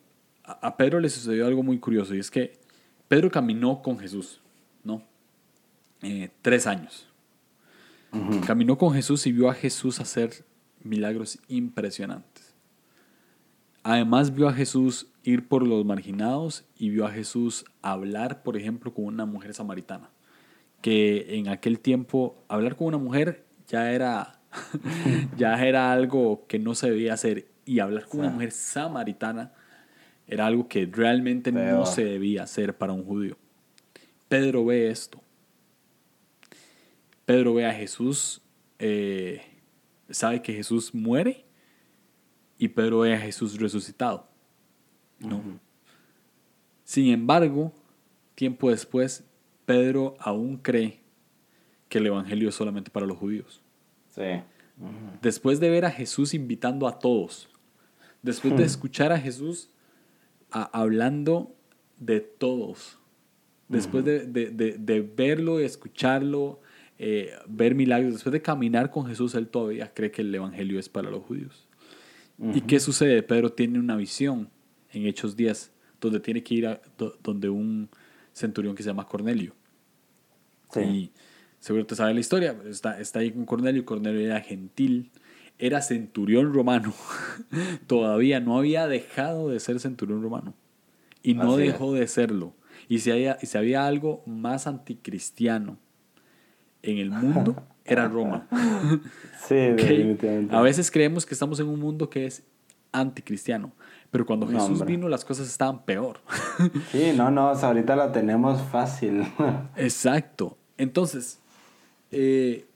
[0.45, 2.59] a Pedro le sucedió algo muy curioso y es que
[3.09, 4.41] Pedro caminó con Jesús,
[4.85, 5.03] ¿no?
[6.03, 7.09] Eh, tres años.
[8.47, 10.45] Caminó con Jesús y vio a Jesús hacer
[10.83, 12.55] milagros impresionantes.
[13.83, 18.93] Además vio a Jesús ir por los marginados y vio a Jesús hablar, por ejemplo,
[18.93, 20.11] con una mujer samaritana.
[20.83, 24.40] Que en aquel tiempo hablar con una mujer ya era
[25.37, 27.49] ya era algo que no se debía hacer.
[27.65, 29.53] Y hablar con una mujer samaritana
[30.27, 33.37] era algo que realmente no se debía hacer para un judío.
[34.29, 35.21] Pedro ve esto.
[37.25, 38.43] Pedro ve a Jesús
[38.81, 39.43] eh,
[40.09, 41.45] sabe que Jesús muere
[42.59, 44.27] y Pedro ve a Jesús resucitado.
[45.19, 45.43] ¿no?
[46.83, 47.73] Sin embargo,
[48.35, 49.23] tiempo después,
[49.67, 51.01] Pedro aún cree
[51.91, 53.61] que el Evangelio es solamente para los judíos.
[54.11, 54.43] Sí.
[55.21, 57.49] Después de ver a Jesús invitando a todos,
[58.23, 59.71] después de escuchar a Jesús
[60.51, 61.55] hablando
[61.99, 62.99] de todos,
[63.69, 66.61] después de, de, de, verlo, escucharlo,
[66.99, 70.89] eh, ver milagros, después de caminar con Jesús, él todavía cree que el Evangelio es
[70.89, 71.69] para los judíos.
[72.55, 73.23] ¿Y qué sucede?
[73.23, 74.49] Pedro tiene una visión
[74.93, 76.81] en Hechos 10, donde tiene que ir a
[77.23, 77.91] donde un
[78.33, 79.55] centurión que se llama Cornelio.
[80.73, 80.81] Sí.
[80.81, 81.13] Y
[81.61, 85.11] seguro te sabe la historia, está, está ahí con Cornelio, Cornelio era gentil,
[85.59, 86.93] era centurión romano,
[87.87, 90.55] todavía no había dejado de ser centurión romano
[91.23, 92.55] y no dejó de serlo.
[92.89, 95.79] Y si, había, si había algo más anticristiano
[96.83, 98.49] en el mundo, era Roma.
[99.47, 100.57] sí, definitivamente.
[100.57, 102.43] A veces creemos que estamos en un mundo que es
[102.91, 103.73] anticristiano,
[104.11, 106.21] pero cuando Jesús vino las cosas estaban peor.
[106.91, 109.25] sí, no, no, ahorita la tenemos fácil.
[109.77, 110.57] Exacto.
[110.77, 111.39] Entonces,
[112.11, 112.67] eh,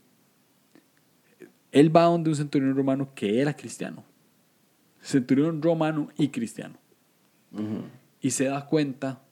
[1.72, 4.04] él va donde un centurión romano que era cristiano.
[5.02, 6.78] Centurión romano y cristiano.
[8.20, 9.22] Y se da cuenta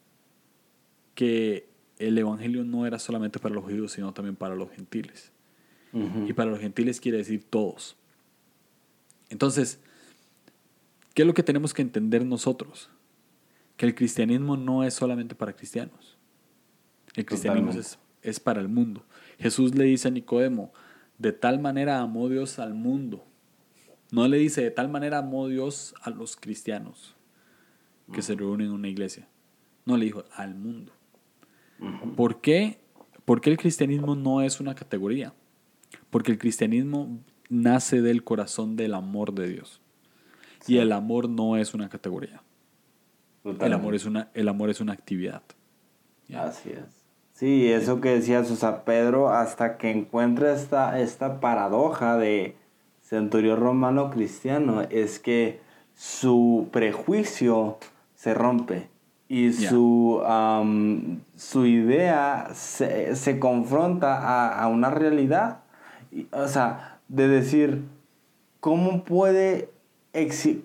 [1.14, 5.32] que el evangelio no era solamente para los judíos, sino también para los gentiles.
[6.26, 7.96] Y para los gentiles quiere decir todos.
[9.28, 9.78] Entonces,
[11.14, 12.90] ¿qué es lo que tenemos que entender nosotros?
[13.76, 16.16] Que el cristianismo no es solamente para cristianos.
[17.14, 19.04] El cristianismo es, es, para el mundo.
[19.38, 20.72] Jesús le dice a Nicodemo,
[21.18, 23.24] de tal manera amó Dios al mundo.
[24.10, 27.16] No le dice, de tal manera amó Dios a los cristianos
[28.12, 29.26] que se reúnen en una iglesia.
[29.84, 30.92] No le dijo, al mundo.
[32.16, 32.78] ¿Por qué?
[33.24, 35.32] Porque el cristianismo no es una categoría.
[36.10, 39.80] Porque el cristianismo nace del corazón del amor de Dios.
[40.66, 42.42] Y el amor no es una categoría.
[43.44, 45.42] El amor es una, el amor es una actividad.
[46.34, 47.01] Así es.
[47.32, 52.56] Sí, eso que decías, o sea, Pedro, hasta que encuentra esta, esta paradoja de
[53.02, 55.60] centurión romano cristiano, es que
[55.94, 57.78] su prejuicio
[58.14, 58.88] se rompe
[59.28, 60.22] y su,
[61.36, 65.60] su idea se, se confronta a, a, una realidad.
[66.32, 67.82] O sea, de decir,
[68.60, 69.70] ¿cómo puede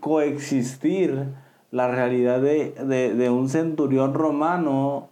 [0.02, 1.28] coexistir
[1.72, 5.10] la realidad de, de, de, un centurión romano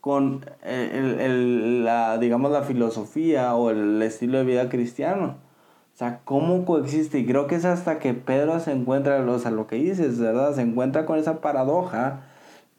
[0.00, 5.36] con el, el, la, digamos, la filosofía o el estilo de vida cristiano?
[5.94, 7.18] O sea, ¿cómo coexiste?
[7.18, 10.54] Y creo que es hasta que Pedro se encuentra, o lo que dices, ¿verdad?
[10.54, 12.20] Se encuentra con esa paradoja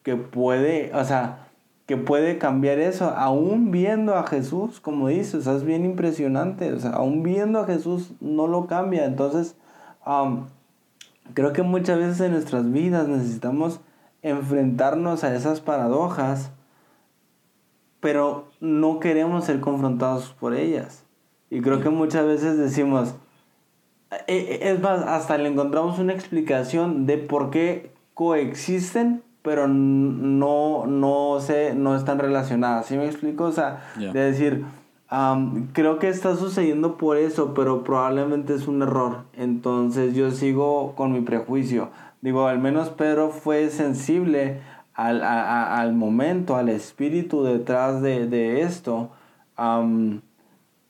[0.03, 1.47] que puede, o sea,
[1.85, 6.91] que puede cambiar eso, aún viendo a Jesús, como dices, es bien impresionante, o sea,
[6.91, 9.55] aún viendo a Jesús no lo cambia, entonces
[11.33, 13.81] creo que muchas veces en nuestras vidas necesitamos
[14.21, 16.51] enfrentarnos a esas paradojas,
[18.01, 21.05] pero no queremos ser confrontados por ellas.
[21.49, 23.15] Y creo que muchas veces decimos,
[24.27, 30.85] e, e, es más, hasta le encontramos una explicación de por qué coexisten pero no,
[30.85, 32.85] no, sé, no están relacionadas.
[32.85, 33.45] ¿Sí me explico?
[33.45, 34.65] O sea, de decir,
[35.73, 39.23] creo que está sucediendo por eso, pero probablemente es un error.
[39.33, 41.89] Entonces yo sigo con mi prejuicio.
[42.21, 44.61] Digo, al menos Pedro fue sensible
[45.07, 49.11] al, al momento, al espíritu detrás de, de esto.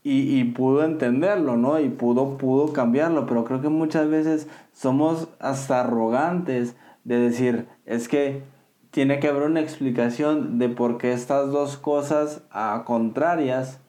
[0.03, 1.79] y, y, pudo entenderlo, ¿no?
[1.79, 8.07] Y pudo, pudo cambiarlo, pero creo que muchas veces somos hasta arrogantes de decir, es
[8.07, 8.43] que
[8.91, 12.41] tiene que haber una explicación de por qué estas dos cosas
[12.85, 13.79] contrarias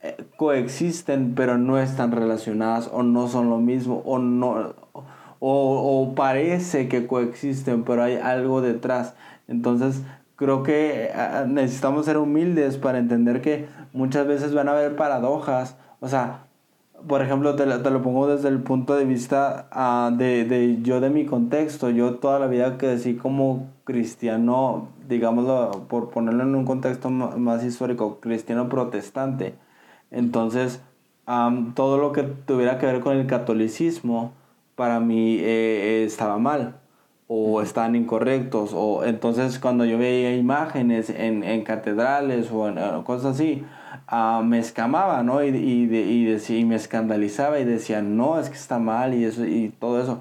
[0.00, 4.74] eh, coexisten pero no están relacionadas o no son lo mismo o no
[5.40, 9.14] o, parece que coexisten pero hay algo detrás
[9.48, 10.02] entonces
[10.36, 15.76] creo que eh, necesitamos ser humildes para entender que muchas veces van a haber paradojas
[16.00, 16.44] o sea
[17.06, 21.00] por ejemplo, te, te, lo pongo desde el punto de vista uh, de, de, yo
[21.00, 21.90] de mi contexto.
[21.90, 28.18] Yo toda la vida crecí como cristiano, digámoslo, por ponerlo en un contexto más histórico,
[28.20, 29.54] cristiano protestante.
[30.10, 30.82] Entonces,
[31.28, 34.32] um, todo lo que tuviera que ver con el catolicismo,
[34.74, 36.80] para mí eh, estaba mal
[37.28, 38.72] o estaban incorrectos.
[38.74, 43.64] O entonces cuando yo veía imágenes en, en catedrales o en, en cosas así,
[44.10, 45.44] uh, me escamaba, ¿no?
[45.44, 49.24] Y, y, y, decía, y me escandalizaba y decía, no, es que está mal y,
[49.24, 50.20] eso, y todo eso.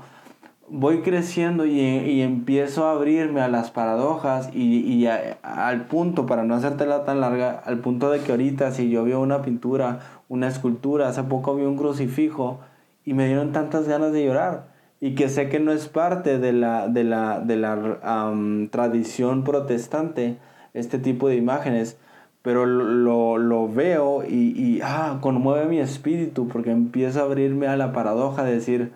[0.69, 6.43] Voy creciendo y, y empiezo a abrirme a las paradojas y, y al punto, para
[6.43, 10.49] no hacértela tan larga, al punto de que ahorita si yo veo una pintura, una
[10.49, 12.59] escultura, hace poco vi un crucifijo
[13.05, 14.76] y me dieron tantas ganas de llorar.
[14.99, 18.33] Y que sé que no es parte de la, de la, de la
[18.71, 20.37] tradición protestante
[20.73, 21.97] este tipo de imágenes,
[22.41, 27.75] pero lo, lo veo y, y, ah, conmueve mi espíritu porque empieza a abrirme a
[27.75, 28.93] la paradoja de decir,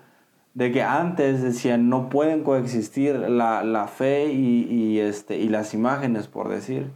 [0.54, 5.74] de que antes decían no pueden coexistir la, la fe y, y, este, y las
[5.74, 6.90] imágenes, por decir.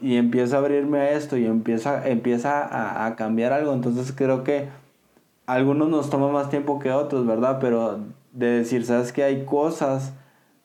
[0.00, 3.72] y empieza a abrirme a esto y empieza, empieza a, a, cambiar algo.
[3.72, 4.68] Entonces creo que
[5.46, 7.58] algunos nos toma más tiempo que otros, ¿verdad?
[7.60, 10.12] Pero de decir, ¿sabes que Hay cosas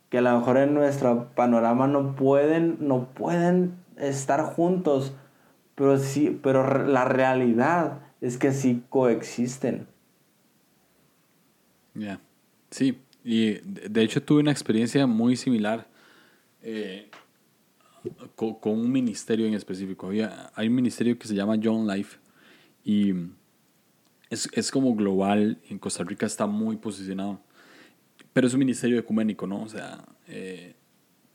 [0.10, 5.13] que a lo mejor en nuestro panorama no pueden, no pueden estar juntos,
[5.76, 9.88] pero sí, pero la realidad es que sí coexisten.
[11.94, 12.20] Ya,
[12.70, 15.88] sí, y de hecho tuve una experiencia muy similar
[16.62, 17.10] eh,
[18.36, 20.08] con, un ministerio en específico.
[20.08, 22.17] Había, hay un ministerio que se llama John Life
[22.84, 23.13] y
[24.32, 27.39] es, es como global, en Costa Rica está muy posicionado,
[28.34, 29.62] pero es un ministerio ecuménico, ¿no?
[29.62, 30.74] O sea, eh,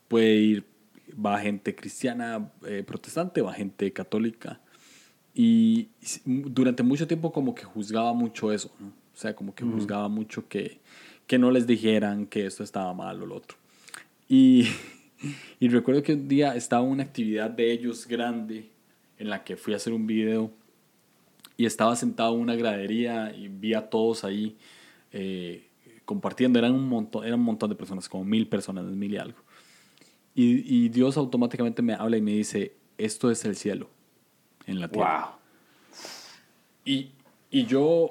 [0.08, 0.76] puede ir
[1.12, 4.60] va gente cristiana, eh, protestante, va gente católica.
[5.34, 5.88] Y
[6.24, 8.88] durante mucho tiempo como que juzgaba mucho eso, ¿no?
[8.88, 10.78] O sea, como que juzgaba mucho que,
[11.26, 13.56] que no les dijeran que esto estaba mal o lo otro.
[14.28, 14.66] Y,
[15.60, 18.68] y recuerdo que un día estaba una actividad de ellos grande
[19.18, 20.50] en la que fui a hacer un video
[21.56, 24.56] y estaba sentado en una gradería y vi a todos ahí
[25.12, 25.68] eh,
[26.04, 26.58] compartiendo.
[26.58, 29.38] Eran un, montón, eran un montón de personas, como mil personas, mil y algo.
[30.34, 33.88] Y, y, Dios automáticamente me habla y me dice, esto es el cielo
[34.66, 35.20] en la tierra.
[35.20, 35.30] Wow.
[36.84, 37.12] Y,
[37.50, 38.10] y yo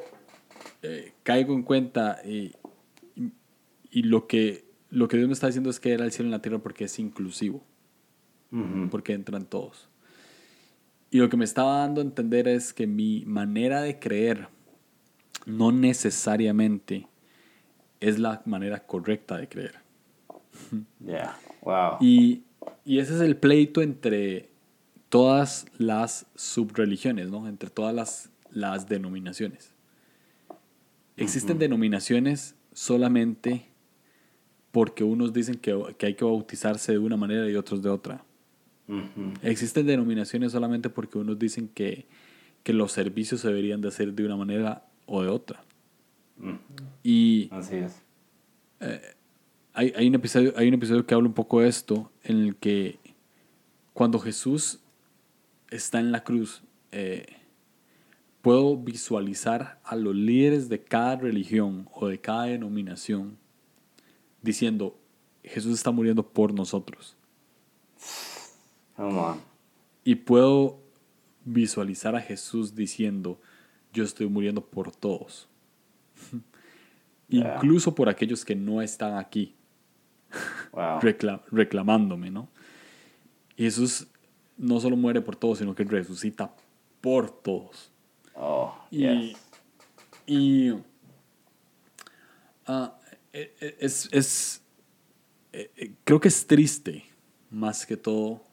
[0.82, 2.52] eh, caigo en cuenta y,
[3.92, 6.32] y, lo, que, lo que Dios me está diciendo es que era el cielo en
[6.32, 7.64] la tierra porque es inclusivo,
[8.90, 9.88] porque entran todos.
[11.12, 14.50] Y lo que me estaba dando a entender es que mi manera de creer
[15.46, 17.08] no necesariamente
[18.00, 19.76] es la manera correcta de creer.
[21.06, 21.38] Yeah.
[21.62, 21.98] Wow.
[22.00, 22.44] Y,
[22.84, 24.50] y, ese es el pleito entre
[25.10, 27.48] todas las subreligiones, ¿no?
[27.48, 29.72] Entre todas las, las denominaciones.
[31.18, 33.70] Existen denominaciones solamente
[34.72, 38.25] porque unos dicen que, que, hay que bautizarse de una manera y otros de otra.
[39.42, 42.06] Existen denominaciones solamente porque unos dicen que,
[42.64, 45.64] que, los servicios se deberían de hacer de una manera o de otra.
[47.04, 48.04] Y Así es.
[48.82, 49.02] Eh,
[49.74, 52.56] hay, hay, un episodio, hay un episodio que habla un poco de esto, en el
[52.56, 53.00] que
[53.94, 54.80] cuando Jesús
[55.70, 57.38] está en la cruz, eh,
[58.42, 63.38] puedo visualizar a los líderes de cada religión o de cada denominación
[64.42, 65.00] diciendo,
[65.44, 67.18] Jesús está muriendo por nosotros.
[70.04, 70.80] Y puedo
[71.44, 73.40] visualizar a Jesús diciendo,
[73.94, 75.48] yo estoy muriendo por todos.
[77.30, 79.56] Incluso por aquellos que no están aquí.
[81.52, 82.50] reclamándome, ¿no?
[83.56, 84.08] Y Jesús
[84.58, 86.54] no solo muere por todos, sino que resucita
[87.02, 87.92] por todos.
[88.34, 89.36] Oh, y,
[90.28, 90.74] y
[92.68, 92.98] ah,
[93.32, 94.62] e, e, es, es
[95.54, 97.06] e, creo que es triste,
[97.50, 98.45] más que todo,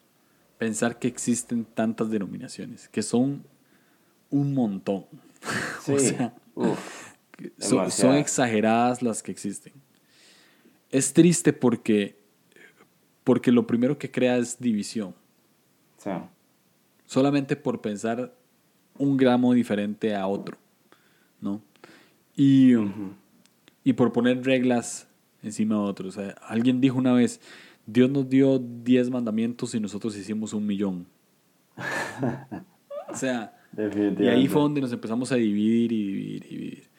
[0.57, 3.43] pensar que existen tantas denominaciones, que son
[4.29, 5.05] un montón.
[5.87, 6.33] o sea,
[7.57, 9.73] son, son, exageradas las que existen
[10.93, 12.15] es triste porque,
[13.23, 15.15] porque lo primero que crea es división.
[15.97, 16.11] Sí.
[17.07, 18.31] Solamente por pensar
[18.99, 20.55] un gramo diferente a otro,
[21.41, 21.61] ¿no?
[22.35, 22.73] Y,
[23.83, 25.07] y por poner reglas
[25.41, 26.19] encima de otros.
[26.41, 27.41] alguien dijo una vez,
[27.85, 31.05] Dios nos dio diez mandamientos y nosotros hicimos un millón.
[33.09, 33.57] o sea,
[34.19, 36.89] y ahí fue donde nos empezamos a dividir y dividir y dividir.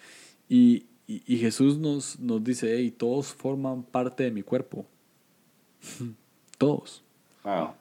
[0.48, 4.86] Y, y, Jesús nos, nos dice, hey, todos forman parte de mi cuerpo.
[6.58, 7.02] todos.
[7.42, 7.72] Wow.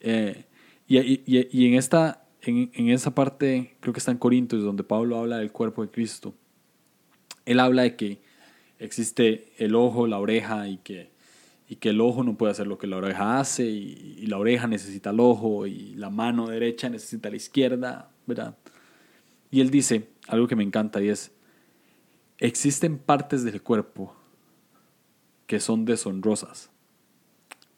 [0.00, 0.44] Eh,
[0.86, 4.84] y, y, y, en, esta, en, en, esa parte, creo que está en Corintios, donde
[4.84, 6.34] Pablo habla del cuerpo de Cristo.
[7.44, 8.20] Él habla de que
[8.78, 11.10] existe el ojo, la oreja, y que,
[11.68, 14.66] y que el ojo no puede hacer lo que la oreja hace, y, la oreja
[14.66, 18.56] necesita el ojo, y la mano derecha necesita la izquierda, ¿verdad?
[19.50, 21.32] Y él dice algo que me encanta, y es,
[22.40, 24.14] Existen partes del cuerpo
[25.46, 26.70] que son deshonrosas.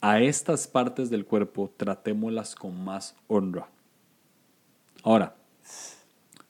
[0.02, 3.70] A estas partes del cuerpo tratémoslas con más honra.
[5.02, 5.36] Ahora,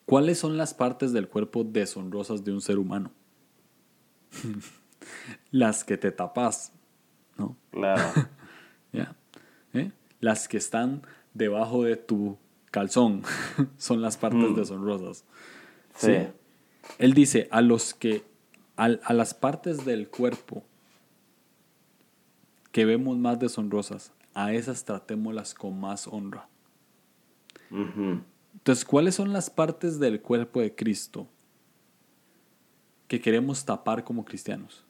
[0.07, 3.13] ¿cuáles son las partes del cuerpo deshonrosas de un ser humano?
[5.53, 6.73] las que te tapas,
[7.41, 7.57] ¿no?
[7.71, 8.03] Claro.
[9.73, 9.93] ¿Eh?
[10.21, 12.37] Las que están debajo de tu
[12.71, 13.23] calzón
[13.77, 14.55] son las partes mm.
[14.55, 15.25] deshonrosas.
[15.95, 16.13] Sí.
[16.99, 18.25] Él dice, a los que,
[18.77, 20.65] a las partes del cuerpo
[22.73, 26.49] que vemos más deshonrosas, a esas tratémoslas con más honra.
[27.71, 31.29] Entonces, ¿cuáles son las partes del cuerpo de Cristo
[33.07, 34.85] que queremos tapar como cristianos?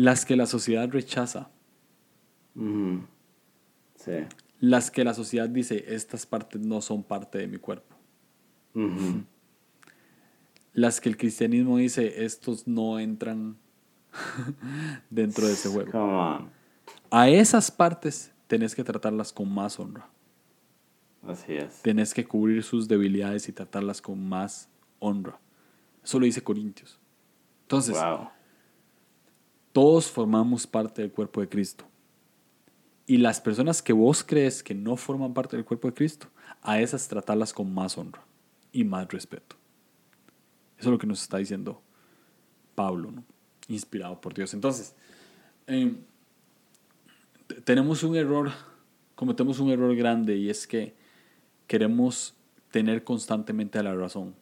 [0.00, 1.50] Las que la sociedad rechaza.
[4.58, 7.94] Las que la sociedad dice, estas partes no son parte de mi cuerpo.
[10.72, 13.58] Las que el cristianismo dice, estos no entran
[15.10, 15.90] dentro de ese juego.
[17.10, 20.08] A esas partes tenés que tratarlas con más honra.
[21.26, 21.82] Así es.
[21.82, 25.38] Tenés que cubrir sus debilidades y tratarlas con más honra.
[26.02, 26.98] Eso lo dice Corintios.
[27.64, 27.98] Entonces,
[29.72, 31.84] todos formamos parte del cuerpo de Cristo.
[33.06, 36.28] Y las personas que vos crees que no forman parte del cuerpo de Cristo,
[36.62, 38.22] a esas tratarlas con más honra
[38.72, 39.56] y más respeto.
[40.78, 41.82] Eso es lo que nos está diciendo
[42.74, 43.24] Pablo, ¿no?
[43.68, 44.52] inspirado por Dios.
[44.54, 44.94] Entonces,
[45.66, 45.94] eh,
[47.64, 48.50] tenemos un error,
[49.14, 50.94] cometemos un error grande y es que
[51.66, 52.34] queremos
[52.70, 54.34] tener constantemente la razón.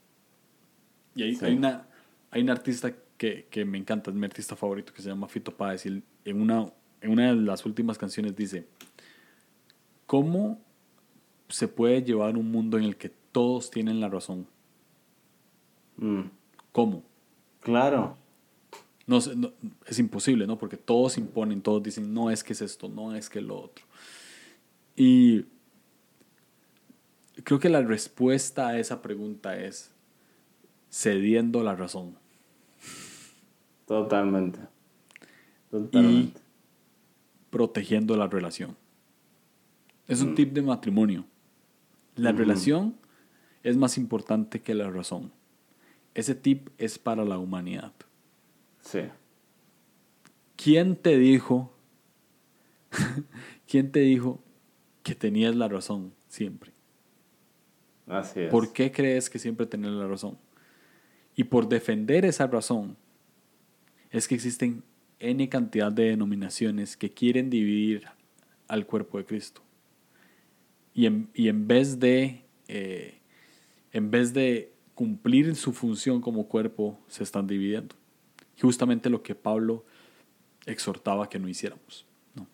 [1.14, 1.86] Y hay, hay, una,
[2.30, 5.54] hay un artista que, que, me encanta, es mi artista favorito, que se llama Fito
[5.54, 8.66] Páez, y en una, en una de las últimas canciones dice,
[10.06, 10.58] ¿cómo
[11.48, 14.46] se puede llevar un mundo en el que todos tienen la razón?
[15.96, 16.22] Mm.
[16.72, 17.02] ¿Cómo?
[17.60, 18.16] Claro.
[19.06, 19.18] No,
[19.86, 20.58] es imposible, ¿no?
[20.58, 23.84] Porque todos imponen, todos dicen, no es que es esto, no es que lo otro.
[24.94, 25.46] Y
[27.42, 29.90] creo que la respuesta a esa pregunta es
[30.90, 32.16] cediendo la razón.
[33.88, 34.60] Totalmente.
[35.70, 36.38] Totalmente.
[36.38, 36.42] Y
[37.48, 38.76] protegiendo la relación.
[40.06, 40.34] Es un mm.
[40.34, 41.24] tip de matrimonio.
[42.16, 42.96] La relación
[43.62, 45.32] es más importante que la razón.
[46.14, 47.92] Ese tip es para la humanidad.
[48.80, 49.00] Sí.
[50.56, 51.72] ¿Quién te dijo?
[53.66, 54.42] ¿Quién te dijo
[55.02, 56.72] que tenías la razón siempre?
[58.06, 58.50] Así es.
[58.50, 60.36] ¿Por qué crees que siempre tenías la razón?
[61.36, 62.96] Y por defender esa razón
[64.10, 64.82] es que existen
[65.20, 68.04] N cantidad de denominaciones que quieren dividir
[68.68, 69.62] al cuerpo de Cristo.
[70.94, 73.18] Y en, y en vez de eh,
[73.92, 77.94] en vez de cumplir su función como cuerpo, se están dividiendo
[78.60, 79.84] justamente lo que Pablo
[80.66, 82.06] exhortaba que no hiciéramos.
[82.34, 82.46] ¿no?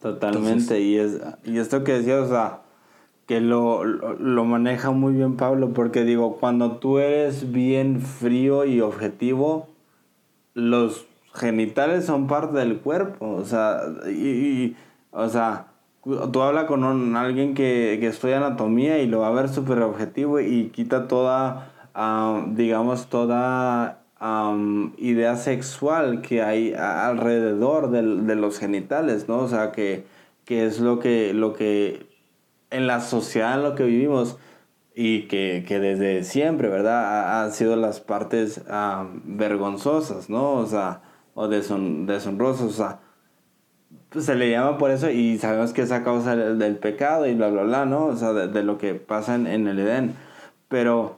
[0.00, 2.62] Totalmente, y, es, y esto que decía, o sea,
[3.26, 8.80] que lo, lo, maneja muy bien Pablo, porque digo, cuando tú eres bien frío y
[8.80, 9.68] objetivo,
[10.54, 14.76] los genitales son parte del cuerpo, o sea, y,
[15.12, 15.66] o sea,
[16.32, 20.40] tú hablas con alguien que, que, estudia anatomía y lo va a ver súper objetivo
[20.40, 21.72] y quita toda,
[22.54, 24.00] digamos, toda
[24.98, 29.38] idea sexual que hay alrededor de, los genitales, ¿no?
[29.38, 30.04] O sea, que,
[30.44, 32.06] que, es lo que, lo que
[32.70, 34.36] en la sociedad en lo que vivimos
[35.02, 37.42] y que, desde siempre, ¿verdad?
[37.42, 38.62] Han sido las partes
[39.24, 40.56] vergonzosas, ¿no?
[40.56, 41.00] O sea,
[41.32, 43.00] o deshonrosas, o sea,
[44.10, 47.34] pues se le llama por eso y sabemos que es a causa del, pecado y
[47.34, 48.06] bla, bla, bla, ¿no?
[48.06, 50.16] O sea, de, lo que pasa en, en el Edén.
[50.68, 51.16] Pero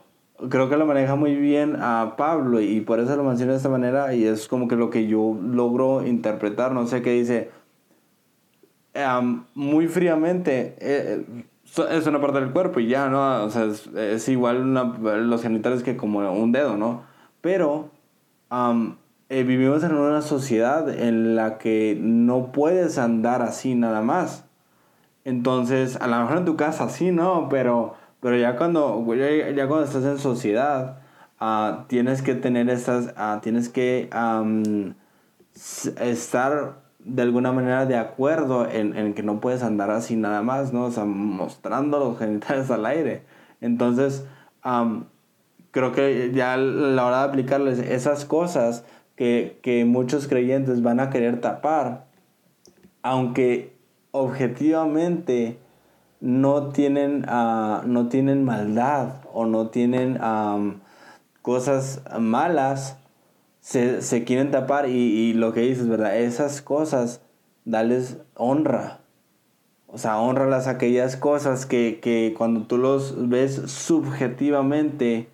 [0.48, 3.68] creo que lo maneja muy bien a Pablo y por eso lo menciona de esta
[3.68, 7.50] manera y es como que lo que yo logro interpretar, no sé qué dice,
[9.54, 11.24] muy fríamente, eh,
[11.90, 13.44] es una parte del cuerpo y ya, ¿no?
[13.44, 14.74] O sea, es, igual
[15.28, 17.02] los genitales que como un dedo, ¿no?
[17.40, 17.90] Pero
[19.28, 24.44] eh, vivimos en una sociedad en la que no puedes andar así nada más.
[25.24, 27.48] Entonces, a lo mejor en tu casa sí, ¿no?
[27.48, 31.00] Pero pero ya cuando, ya, cuando estás en sociedad,
[31.40, 34.08] uh, tienes que tener estas, uh, tienes que
[36.00, 40.72] estar de alguna manera de acuerdo en, en, que no puedes andar así nada más,
[40.72, 40.84] ¿no?
[40.84, 43.22] O sea, mostrando los genitales al aire.
[43.60, 44.26] Entonces,
[45.70, 48.84] creo que ya a la hora de aplicarles esas cosas
[49.16, 52.06] que, que muchos creyentes van a querer tapar,
[53.02, 53.76] aunque
[54.12, 55.58] objetivamente
[56.20, 60.18] no tienen, uh, no tienen maldad o no tienen
[61.42, 62.96] cosas malas,
[63.62, 66.18] se, se quieren tapar y, y, lo que dices, ¿verdad?
[66.18, 67.22] Esas cosas,
[67.64, 68.98] dales honra.
[69.86, 75.28] O sea, honralas aquellas cosas que, que cuando tú los ves subjetivamente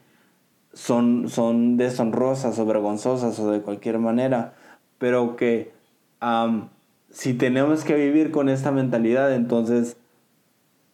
[0.75, 4.55] son, son deshonrosas o vergonzosas o de cualquier manera,
[4.99, 5.73] pero que
[7.11, 9.97] si tenemos que vivir con esta mentalidad, entonces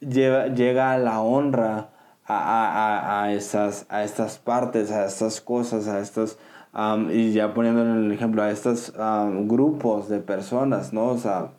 [0.01, 1.91] llega a la honra
[2.27, 6.01] a, a, a, estas, a estas partes, a estas cosas, a
[7.11, 8.93] y ya poniendo en el ejemplo, a estos
[9.47, 11.07] grupos de personas, ¿no?
[11.07, 11.51] O sea,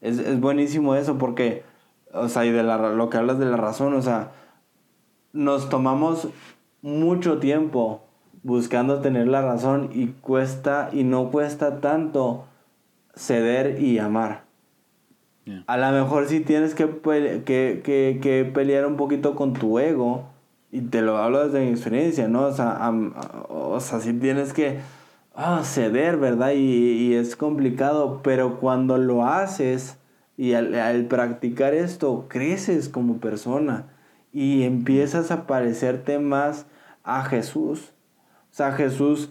[0.00, 1.64] es, es buenísimo eso porque,
[2.12, 4.30] o sea, y de la, lo que hablas de la razón, o sea,
[5.32, 6.28] nos tomamos
[6.82, 8.02] mucho tiempo
[8.42, 12.44] buscando tener la razón y cuesta y no cuesta tanto
[13.14, 14.44] ceder y amar.
[15.66, 16.88] A lo mejor si tienes que,
[17.44, 20.29] que, que, que, pelear un poquito con tu ego,
[20.72, 22.46] y te lo hablo desde mi experiencia, ¿no?
[22.46, 22.92] O sea,
[23.48, 24.80] o sea si tienes que
[25.34, 26.52] ah, ceder, ¿verdad?
[26.54, 29.98] Y, es complicado, pero cuando lo haces
[30.36, 33.86] y al, al practicar esto, creces como persona
[34.32, 36.66] y empiezas a parecerte más
[37.02, 37.92] a Jesús.
[38.50, 39.30] O sea, Jesús,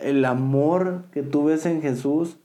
[0.00, 2.38] el amor que tú ves en Jesús,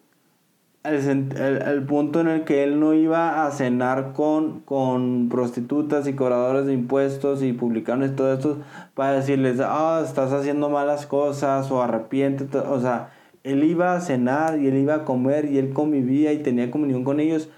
[0.83, 6.13] el, el, punto en el que él no iba a cenar con, con prostitutas y
[6.13, 8.57] cobradores de impuestos y publicanos y todo esto
[8.93, 12.59] para decirles, ah, estás haciendo malas cosas o arrepiéntete.
[12.59, 13.11] O sea,
[13.43, 17.03] él iba a cenar y él iba a comer y él convivía y tenía comunión
[17.03, 17.49] con ellos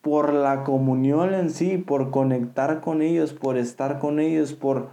[0.00, 4.88] por la comunión en sí, por conectar con ellos, por estar con ellos, por...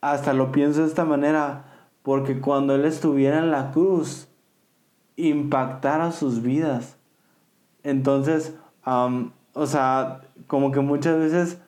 [0.00, 1.64] Hasta lo pienso de esta manera,
[2.02, 4.28] porque cuando Él estuviera en la cruz,
[5.16, 6.96] impactara sus vidas.
[7.82, 8.54] Entonces,
[8.84, 11.58] o sea, como que muchas veces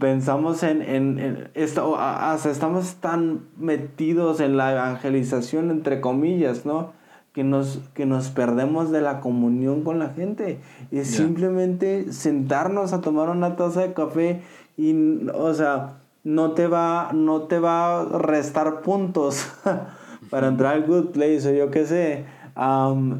[0.00, 6.92] pensamos en, en, esto, hasta estamos tan metidos en la evangelización, entre comillas, ¿no?
[7.36, 10.58] que nos, que nos perdemos de la comunión con la gente.
[10.90, 14.40] Y simplemente sentarnos a tomar una taza de café
[14.78, 19.52] y, o sea, no te va, no te va a restar puntos
[20.30, 22.24] para entrar al good place o yo qué sé.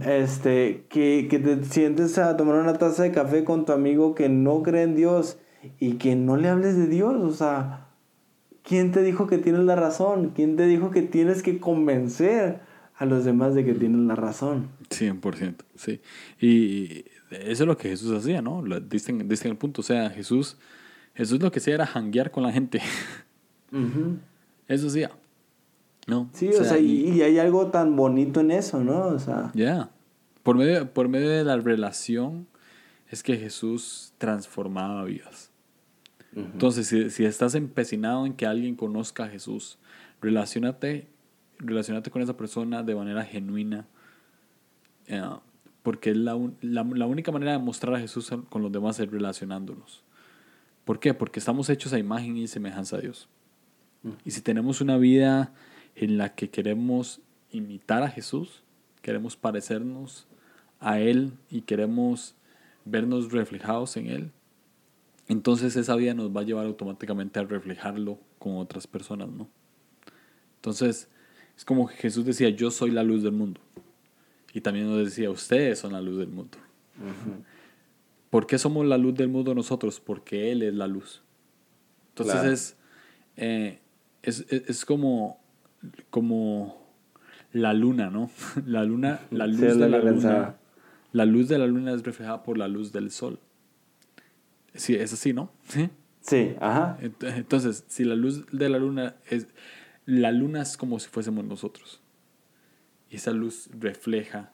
[0.06, 4.28] este, que, que te sientes a tomar una taza de café con tu amigo que
[4.28, 5.38] no cree en Dios
[5.78, 7.14] y que no le hables de Dios.
[7.14, 7.88] O sea,
[8.62, 10.32] ¿quién te dijo que tienes la razón?
[10.34, 12.60] ¿Quién te dijo que tienes que convencer?
[12.96, 14.68] a los demás de que tienen la razón.
[14.88, 16.00] 100%, sí.
[16.40, 18.62] Y eso es lo que Jesús hacía, ¿no?
[18.80, 20.56] Dicen, dicen el punto, o sea, Jesús,
[21.14, 22.80] Jesús lo que hacía era janguear con la gente.
[24.68, 25.10] Eso hacía.
[26.06, 26.30] ¿No?
[26.32, 29.08] Sí, o, sea, y, hay algo tan bonito en eso, ¿no?
[29.08, 29.50] O sea.
[29.54, 29.90] Ya.
[30.42, 32.46] Por, medio, por medio de la relación
[33.10, 35.50] es que Jesús transformaba vidas.
[36.34, 39.78] Entonces, si, si estás empecinado en que alguien conozca a Jesús,
[40.20, 41.08] relacionate
[41.58, 43.86] relacionarte con esa persona de manera genuina,
[45.06, 45.22] eh,
[45.82, 50.02] porque la, la, la, única manera de mostrar a Jesús con los demás es relacionándonos.
[50.84, 51.14] ¿Por qué?
[51.14, 53.28] Porque estamos hechos a imagen y semejanza a Dios.
[54.02, 54.10] Mm.
[54.24, 55.52] Y si tenemos una vida
[55.96, 57.20] en la que queremos
[57.50, 58.62] imitar a Jesús,
[59.02, 60.28] queremos parecernos
[60.78, 62.36] a Él y queremos
[62.84, 64.30] vernos reflejados en Él,
[65.28, 69.48] entonces esa vida nos va a llevar automáticamente a reflejarlo con otras personas, ¿no?
[70.56, 71.08] Entonces,
[71.56, 73.60] es como Jesús decía, yo soy la luz del mundo.
[74.52, 76.58] Y también nos decía, ustedes son la luz del mundo.
[78.30, 80.00] ¿Por qué somos la luz del mundo nosotros?
[80.00, 81.22] Porque Él es la luz.
[82.10, 82.76] Entonces
[83.36, 83.80] eh,
[84.22, 85.40] es, es, como,
[86.10, 86.86] como
[87.52, 88.30] la luna, ¿no?
[88.66, 90.56] La luna, la luz de la, luna.
[91.12, 93.38] La luz de la luna es reflejada por la luz del sol.
[94.74, 95.50] Sí, es así, ¿no?
[95.68, 95.88] Sí.
[96.20, 96.98] Sí, ajá.
[97.00, 99.46] Entonces, si la luz de la luna es,
[100.06, 102.02] la luna es como si fuésemos nosotros.
[103.10, 104.52] Y esa luz refleja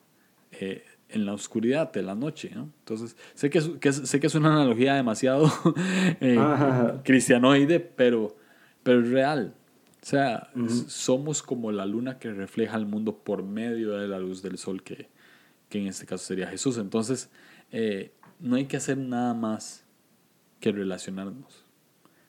[0.53, 2.51] eh, en la oscuridad de la noche.
[2.55, 5.51] Entonces, sé que, es, sé que es una analogía demasiado
[6.21, 6.39] eh,
[7.05, 8.37] cristianoide, pero,
[8.83, 9.55] pero es real.
[10.03, 10.51] O sea,
[10.89, 14.83] somos como la luna que refleja el mundo por medio de la luz del sol,
[14.83, 15.09] que,
[15.69, 16.77] que en este caso sería Jesús.
[16.77, 17.31] Entonces,
[17.71, 19.85] eh, no hay que hacer nada más
[20.59, 21.65] que relacionarnos.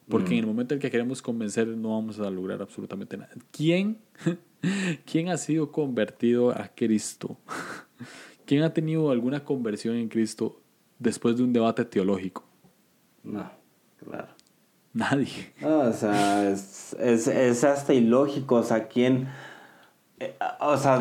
[0.07, 3.31] Porque en el momento en que queremos convencer no vamos a lograr absolutamente nada.
[3.51, 3.97] ¿Quién,
[5.05, 7.37] ¿Quién ha sido convertido a Cristo?
[8.45, 10.61] ¿Quién ha tenido alguna conversión en Cristo
[10.99, 12.45] después de un debate teológico?
[13.23, 13.49] No,
[13.97, 14.42] claro.
[14.93, 15.53] Nadie.
[15.63, 18.55] o sea, es, es, es, hasta ilógico.
[18.55, 19.27] O sea, ¿quién...
[20.19, 20.99] Eh, o sea,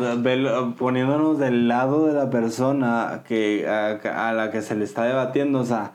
[0.77, 5.59] poniéndonos del lado de la persona que, a, a la que se le está debatiendo,
[5.59, 5.93] o sea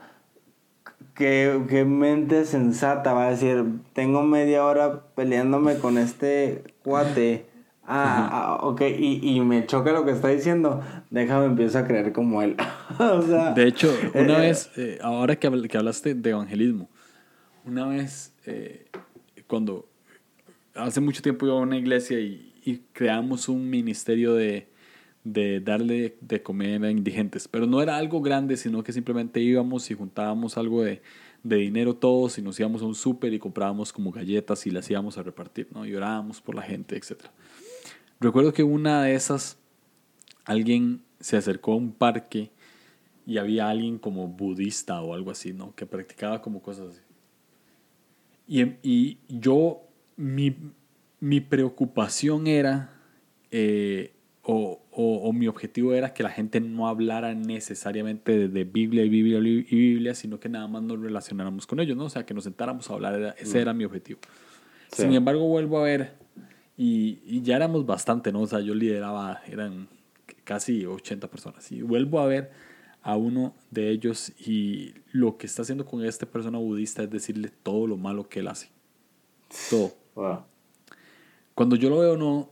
[1.19, 7.45] ¿Qué, mente sensata va a decir, tengo media hora peleándome con este cuate.
[7.85, 10.81] Ah, ah ok, y, y, me choca lo que está diciendo.
[11.09, 12.55] Déjame empiezo a creer como él.
[12.99, 16.87] o sea, de hecho, una eh, vez, eh, ahora que, que, hablaste de evangelismo,
[17.69, 18.87] una vez, eh,
[19.47, 19.87] cuando
[20.75, 24.67] hace mucho tiempo iba a una iglesia y, y creamos un ministerio de,
[25.23, 27.47] de darle de comer a indigentes.
[27.47, 31.01] Pero no era algo grande, sino que simplemente íbamos y juntábamos algo de,
[31.43, 34.89] de dinero todos y nos íbamos a un súper y comprábamos como galletas y las
[34.89, 35.85] íbamos a repartir, ¿no?
[35.85, 37.25] Y orábamos por la gente, etc.
[38.19, 39.57] Recuerdo que una de esas,
[40.45, 42.51] alguien se acercó a un parque
[43.25, 45.75] y había alguien como budista o algo así, ¿no?
[45.75, 47.08] Que practicaba como cosas así.
[48.49, 49.83] Y, y yo,
[50.17, 50.55] mi,
[51.19, 52.99] mi preocupación era,
[53.51, 59.09] eh, o, o, mi objetivo era que la gente no hablara necesariamente de, Biblia y
[59.09, 62.05] Biblia y Biblia, sino que nada más nos relacionáramos con ellos, ¿no?
[62.05, 64.19] O sea, que nos sentáramos a hablar, ese era mi objetivo.
[64.91, 66.15] Sin embargo, vuelvo a ver,
[66.75, 68.41] y, y, ya éramos bastante, ¿no?
[68.41, 69.87] O sea, yo lideraba, eran
[70.43, 72.49] casi 80 personas, y vuelvo a ver
[73.09, 77.49] a uno de ellos y lo que está haciendo con esta persona budista es decirle
[77.63, 78.69] todo lo malo que él hace.
[79.69, 79.95] Todo.
[81.55, 82.51] Cuando yo lo veo no,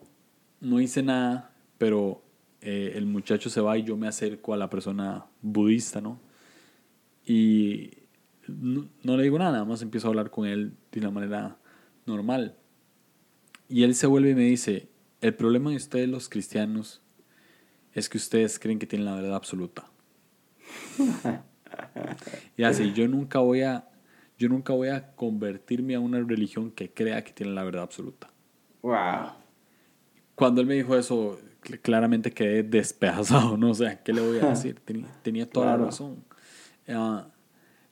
[0.60, 2.24] no hice nada, pero
[2.62, 6.20] eh, el muchacho se va y yo me acerco a la persona budista, ¿no?
[7.24, 7.91] Y
[8.47, 11.58] no, le digo nada, nada más empiezo a hablar con él de una manera
[12.08, 12.55] normal.
[13.70, 14.89] Y él se vuelve y me dice,
[15.22, 17.03] el problema de ustedes los cristianos
[17.93, 19.91] es que ustedes creen que tienen la verdad absoluta.
[22.57, 23.88] y así, yo nunca voy a,
[24.38, 28.30] yo nunca voy a convertirme a una religión que crea que tiene la verdad absoluta.
[28.82, 29.32] Wow.
[30.36, 31.39] Cuando él me dijo eso,
[31.82, 33.72] claramente quedé despedazado, ¿no?
[33.72, 34.80] O sea, ¿qué le voy a decir?
[35.24, 36.24] Tenía, toda la razón.
[36.88, 37.28] Ah,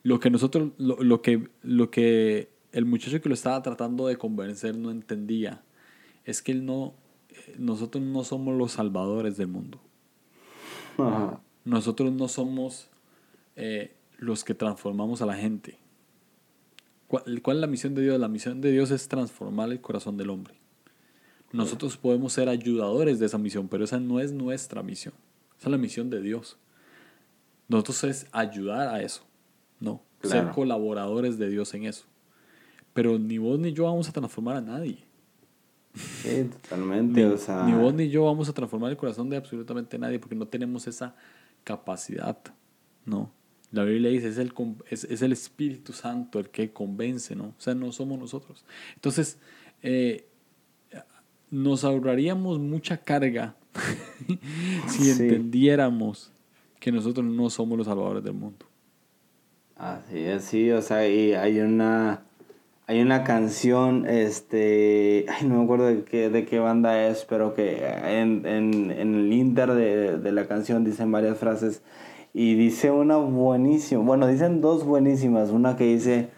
[0.02, 4.76] lo que nosotros, lo, que, lo que el muchacho que lo estaba tratando de convencer
[4.76, 5.62] no entendía
[6.24, 6.94] es que él no,
[7.58, 9.80] nosotros no somos los salvadores del mundo.
[11.66, 12.88] Nosotros no somos
[13.56, 15.78] eh, los que transformamos a la gente.
[17.08, 18.20] ¿Cuál, ¿Cuál, es la misión de Dios?
[18.20, 20.54] La misión de Dios es transformar el corazón del hombre.
[21.52, 25.14] Nosotros podemos ser ayudadores de esa misión, pero esa no es nuestra misión.
[25.58, 26.56] Esa es la misión de Dios.
[27.68, 29.22] Nosotros es ayudar a eso,
[29.80, 30.02] ¿no?
[30.22, 32.04] Ser colaboradores de Dios en eso.
[32.92, 34.98] Pero ni vos ni yo vamos a transformar a nadie.
[35.94, 37.24] Sí, totalmente.
[37.24, 40.46] ni, ni vos ni yo vamos a transformar el corazón de absolutamente nadie porque no
[40.46, 41.16] tenemos esa
[41.66, 42.38] capacidad,
[43.04, 43.32] ¿no?
[43.72, 44.52] La Biblia dice, es el,
[44.88, 47.46] es, es el Espíritu Santo el que convence, ¿no?
[47.46, 48.64] O sea, no somos nosotros.
[48.94, 49.38] Entonces,
[49.82, 50.28] eh,
[51.50, 53.56] nos ahorraríamos mucha carga
[54.88, 56.30] si entendiéramos
[56.78, 58.64] que nosotros no somos los salvadores del mundo.
[59.74, 62.22] Así es, sí, o sea, y hay una
[62.88, 67.54] hay una canción, este, ay, no me acuerdo de qué, de qué banda es, pero
[67.54, 71.82] que en, en, en el inter de, de, la canción dicen varias frases
[72.32, 76.28] y dice una buenísima, bueno, dicen dos buenísimas, una que dice,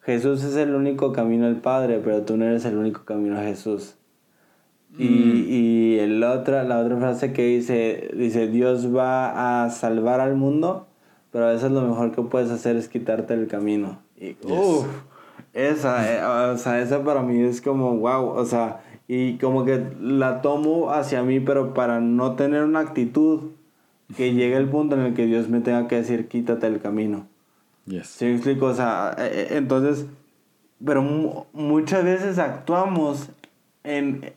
[0.00, 3.42] Jesús es el único camino al Padre, pero tú no eres el único camino a
[3.42, 3.96] Jesús.
[4.98, 5.46] Y, mm.
[5.48, 10.86] y el otra, la otra frase que dice, dice, Dios va a salvar al mundo,
[11.34, 13.98] pero a veces lo mejor que puedes hacer es quitarte el camino.
[14.16, 14.36] Y,
[15.52, 19.84] esa, eh, o sea, esa para mí es como, wow, o sea, y como que
[20.00, 23.50] la tomo hacia mí, pero para no tener una actitud
[24.16, 27.26] que llegue el punto en el que Dios me tenga que decir, quítate el camino.
[27.86, 28.06] Yes.
[28.06, 28.66] ¿Sí me explico?
[28.66, 30.06] O sea, eh, eh, entonces,
[30.84, 31.02] pero
[31.52, 33.28] muchas veces actuamos
[33.82, 34.32] en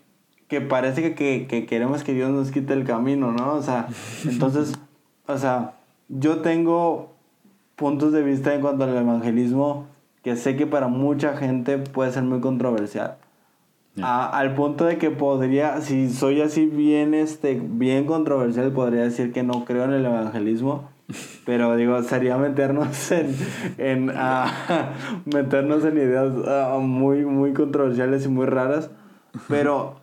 [0.48, 3.54] que parece que, que, que, queremos que Dios nos quite el camino, ¿no?
[3.54, 3.88] O sea,
[4.26, 4.74] entonces,
[5.28, 5.76] o sea,
[6.10, 7.14] yo tengo
[7.76, 9.88] puntos de vista en cuanto al evangelismo
[10.24, 13.18] que sé que para mucha gente puede ser muy controversial.
[14.01, 19.43] al punto de que podría, si soy así bien, este, bien controversial, podría decir que
[19.43, 20.89] no creo en el evangelismo
[21.45, 23.36] pero digo, sería meternos en,
[23.78, 24.93] en ah,
[25.26, 26.32] meternos en ideas
[26.82, 28.89] muy, muy controversiales y muy raras.
[29.47, 29.95] Pero,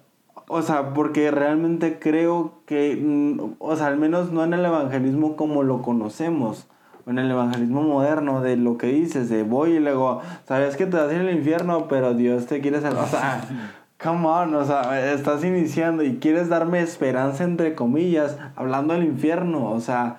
[0.48, 5.36] o sea, porque realmente creo que, mm, o sea, al menos no en el evangelismo
[5.36, 6.66] como lo conocemos.
[7.06, 10.86] O en el evangelismo moderno de lo que dices, de voy y luego, sabes que
[10.86, 13.04] te vas a ir al infierno, pero Dios te quiere salvar.
[13.04, 13.44] O sea,
[14.02, 19.70] come on, o sea, estás iniciando y quieres darme esperanza entre comillas, hablando del infierno,
[19.70, 20.16] o sea,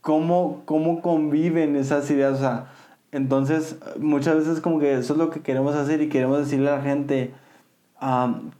[0.00, 2.34] cómo, cómo conviven esas ideas.
[2.34, 2.66] O sea,
[3.12, 6.76] entonces muchas veces como que eso es lo que queremos hacer y queremos decirle a
[6.76, 7.32] la gente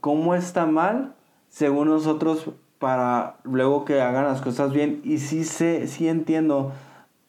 [0.00, 1.14] cómo está mal
[1.48, 5.00] según nosotros para luego que hagan las cosas bien.
[5.04, 6.72] Y sí, sé, sí entiendo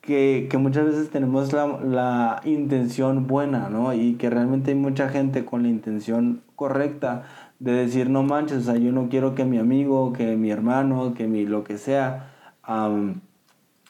[0.02, 3.94] que, que muchas veces tenemos la, la, intención buena, ¿no?
[3.94, 7.24] Y que realmente hay mucha gente con la intención correcta
[7.60, 11.14] de decir, no manches, o sea, yo no quiero que mi amigo, que mi hermano,
[11.14, 12.32] que mi lo que sea,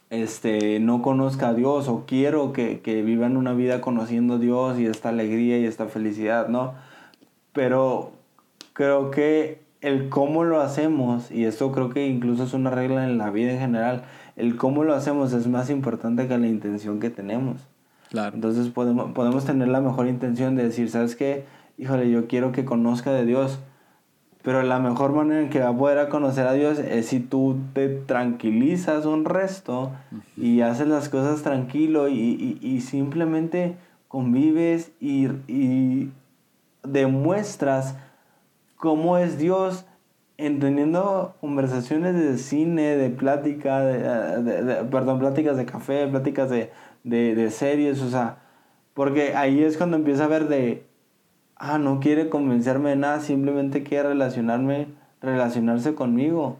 [0.10, 4.80] este, no conozca a Dios o quiero que, que vivan una vida conociendo a Dios
[4.80, 6.74] y esta alegría y esta felicidad, ¿no?
[7.60, 8.14] Pero
[8.72, 13.18] creo que el cómo lo hacemos, y esto creo que incluso es una regla en
[13.18, 14.04] la vida en general,
[14.38, 17.68] el cómo lo hacemos es más importante que la intención que tenemos.
[18.12, 18.34] Claro.
[18.34, 21.44] Entonces podemos, podemos tener la mejor intención de decir, ¿sabes qué?
[21.78, 23.60] Híjole, yo quiero que conozca de Dios.
[24.42, 27.58] Pero la mejor manera en que va a poder conocer a Dios es si tú
[27.74, 29.92] te tranquilizas un resto
[30.38, 33.76] y haces las cosas tranquilo y, y, simplemente
[34.08, 36.14] convives y, y,
[36.84, 37.96] demuestras
[38.78, 39.86] cómo es Dios
[40.38, 46.72] entendiendo conversaciones de cine, de plática, de, perdón, pláticas de café, pláticas de,
[47.04, 48.38] de, series, o sea,
[48.94, 50.86] porque ahí es cuando empieza a ver de,
[51.58, 54.88] ah, no quiere convencerme de nada, simplemente quiere relacionarme,
[55.22, 56.58] relacionarse conmigo.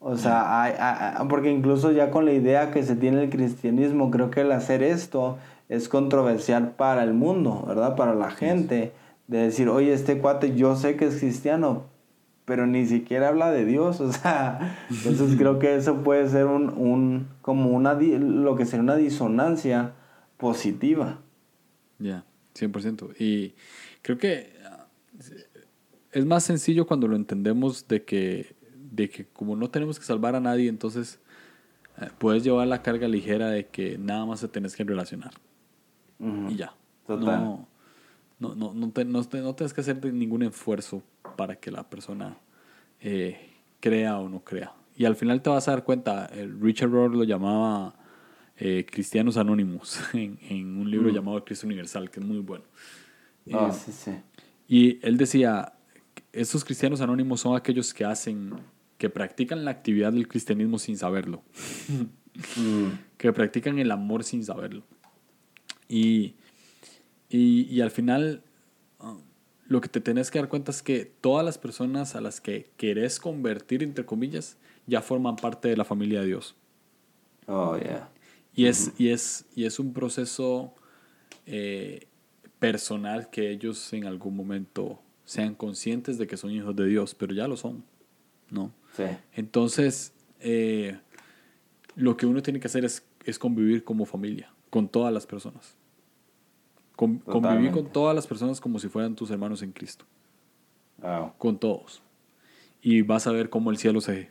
[0.00, 4.42] O sea, porque incluso ya con la idea que se tiene el cristianismo, creo que
[4.42, 5.38] el hacer esto
[5.68, 7.96] es controversial para el mundo, ¿verdad?
[7.96, 8.92] Para la gente.
[9.26, 11.86] De decir, oye, este cuate yo sé que es cristiano,
[12.44, 16.70] pero ni siquiera habla de Dios, o sea, entonces creo que eso puede ser un,
[16.70, 19.94] un como una, lo que sería una disonancia
[20.36, 21.20] positiva.
[21.98, 23.14] Ya, 100%.
[23.18, 23.54] Y
[24.02, 24.86] creo que ah,
[26.12, 30.34] es más sencillo cuando lo entendemos de que, de que como no tenemos que salvar
[30.34, 31.20] a nadie, entonces
[32.00, 35.32] eh, puedes llevar la carga ligera de que nada más te tienes que relacionar.
[36.48, 36.74] Y ya.
[37.06, 37.44] Total.
[37.44, 37.68] No,
[38.38, 41.02] no, no, no, te, no, no tienes que hacer ningún esfuerzo
[41.36, 42.36] para que la persona
[43.00, 44.72] eh, crea o no crea.
[44.96, 47.94] Y al final te vas a dar cuenta, el Richard Rohr lo llamaba
[48.56, 51.14] eh, Cristianos Anónimos en, un libro mm.
[51.14, 52.64] llamado Cristo Universal, que es muy bueno.
[53.52, 54.12] Ah, sí, sí.
[54.66, 55.74] Y él decía,
[56.32, 58.54] estos cristianos anónimos son aquellos que hacen,
[58.96, 61.42] que practican la actividad del cristianismo sin saberlo.
[62.56, 62.98] Mm.
[63.16, 64.82] Que practican el amor sin saberlo.
[65.88, 66.34] Y,
[67.28, 68.42] y, y al final
[69.66, 72.70] lo que te tenés que dar cuenta es que todas las personas a las que
[72.76, 74.56] querés convertir, entre comillas,
[74.86, 76.54] ya forman parte de la familia de Dios.
[77.46, 78.10] Oh, yeah.
[78.54, 80.74] Y es, y es, y es un proceso
[81.46, 82.06] eh,
[82.58, 87.34] personal que ellos en algún momento sean conscientes de que son hijos de Dios, pero
[87.34, 87.84] ya lo son,
[88.50, 88.72] ¿no?
[88.96, 89.04] Sí.
[89.32, 90.98] Entonces, eh,
[91.96, 95.76] lo que uno tiene que hacer es, es convivir como familia, con todas las personas
[96.96, 100.04] convivir con todas las personas como si fueran tus hermanos en Cristo.
[101.38, 102.02] Con todos.
[102.80, 104.30] Y vas a ver cómo el cielo se,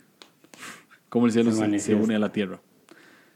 [1.08, 2.60] cómo el cielo se, une a la tierra.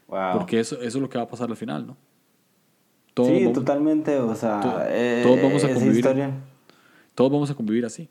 [0.07, 1.97] Porque eso, eso es lo que va a pasar al final, ¿no?
[3.25, 4.17] sí, totalmente.
[4.19, 6.05] O sea, eh, todos vamos a convivir.
[7.15, 8.09] Todos vamos a convivir así.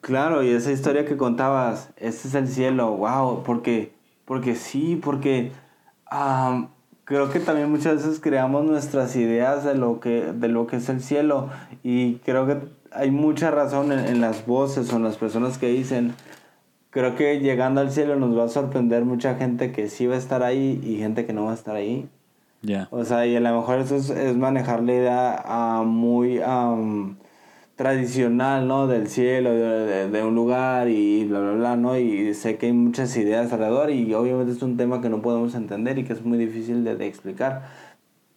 [0.00, 3.92] Claro, y esa historia que contabas, ese es el cielo, wow, porque,
[4.24, 5.52] porque sí, porque
[7.04, 10.88] creo que también muchas veces creamos nuestras ideas de lo que, de lo que es
[10.88, 11.50] el cielo
[11.82, 12.58] y creo que
[12.94, 16.14] hay mucha razón en, las voces o en las personas que dicen,
[16.90, 20.18] creo que llegando al cielo nos va a sorprender mucha gente que sí va a
[20.18, 22.08] estar ahí y gente que no va a estar ahí.
[22.60, 22.86] Ya.
[22.90, 26.40] O sea, y a lo mejor eso es, manejar la idea a muy
[27.82, 28.86] tradicional, ¿no?
[28.86, 31.98] Del cielo, de, un lugar y bla, bla, bla, ¿no?
[31.98, 35.56] Y sé que hay muchas ideas alrededor y obviamente es un tema que no podemos
[35.56, 37.70] entender y que es muy difícil de, explicar.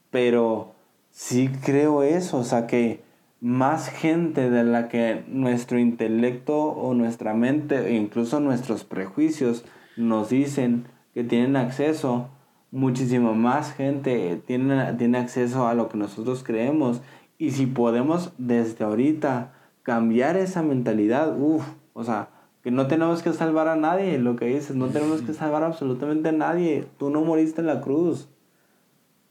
[0.09, 0.73] Pero
[1.11, 3.01] sí creo eso, o sea, que
[3.39, 9.63] más gente de la que nuestro intelecto o nuestra mente e incluso nuestros prejuicios
[9.95, 12.29] nos dicen que tienen acceso,
[12.71, 17.01] muchísimo más gente tiene, tiene acceso a lo que nosotros creemos
[17.37, 22.29] y si podemos desde ahorita cambiar esa mentalidad, uff, o sea,
[22.63, 26.29] que no tenemos que salvar a nadie, lo que dices, no tenemos que salvar absolutamente
[26.29, 26.87] a nadie.
[26.97, 28.27] Tú no moriste en la cruz.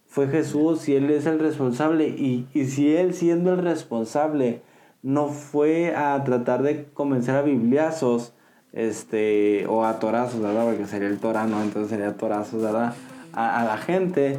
[0.07, 2.07] Fue Jesús y Él es el responsable.
[2.09, 4.63] Y, y si Él siendo el responsable
[5.03, 8.33] no fue a tratar de convencer a bibliazos,
[8.75, 10.67] este, o a torazos, ¿verdad?
[10.67, 12.95] Porque sería el torano, entonces sería torazos, ¿verdad?
[13.33, 14.39] A, la gente,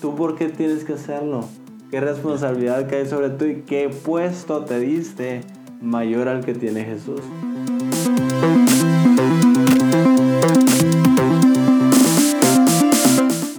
[0.00, 1.44] ¿tú por qué tienes que hacerlo?
[1.92, 5.42] Qué responsabilidad cae sobre ti y qué puesto te diste
[5.82, 7.20] mayor al que tiene Jesús.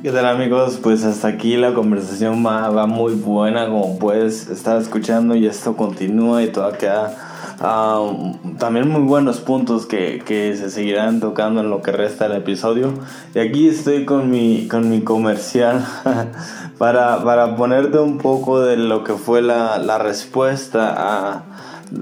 [0.01, 0.79] ¿Qué tal amigos?
[0.81, 5.77] Pues hasta aquí la conversación va, va muy buena como puedes estar escuchando y esto
[5.77, 11.81] continúa y todavía queda también muy buenos puntos que, que, se seguirán tocando en lo
[11.81, 12.93] que resta del episodio.
[13.33, 15.85] Y aquí estoy con mi, con mi comercial
[16.77, 21.43] para, para ponerte un poco de lo que fue la, la respuesta a,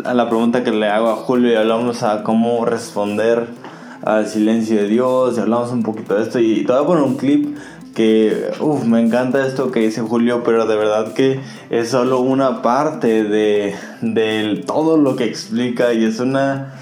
[0.05, 3.47] a, la pregunta que le hago a Julio y hablamos a cómo responder
[4.03, 7.15] al silencio de Dios y hablamos un poquito de esto y te voy a un
[7.17, 7.55] clip
[7.93, 11.39] que, uff, me encanta esto que dice Julio, pero de verdad que
[11.69, 16.75] es solo una parte de, de todo lo que explica y es una,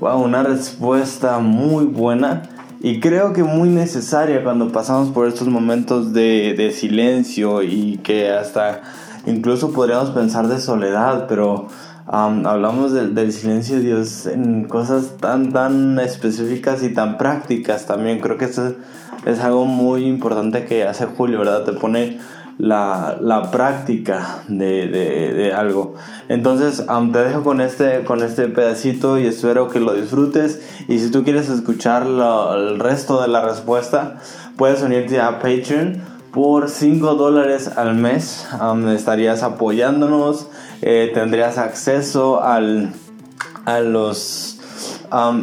[0.00, 2.42] wow, una respuesta muy buena
[2.84, 8.30] y creo que muy necesaria cuando pasamos por estos momentos de, de silencio y que
[8.30, 8.82] hasta
[9.24, 11.68] incluso podríamos pensar de soledad, pero
[12.06, 18.20] hablamos del silencio de Dios en cosas tan, tan específicas y tan prácticas también.
[18.20, 18.74] Creo que esto
[19.24, 21.64] es, algo muy importante que hace Julio, ¿verdad?
[21.64, 22.18] Te pone
[22.58, 25.94] la, la práctica de, de, algo.
[26.28, 30.62] Entonces, te dejo con este, con este pedacito y espero que lo disfrutes.
[30.88, 34.20] Y si tú quieres escuchar el resto de la respuesta,
[34.56, 38.44] puedes unirte a Patreon por 5 dólares al mes
[38.94, 40.48] estarías apoyándonos,
[40.82, 42.92] eh, tendrías acceso al,
[43.64, 44.58] a los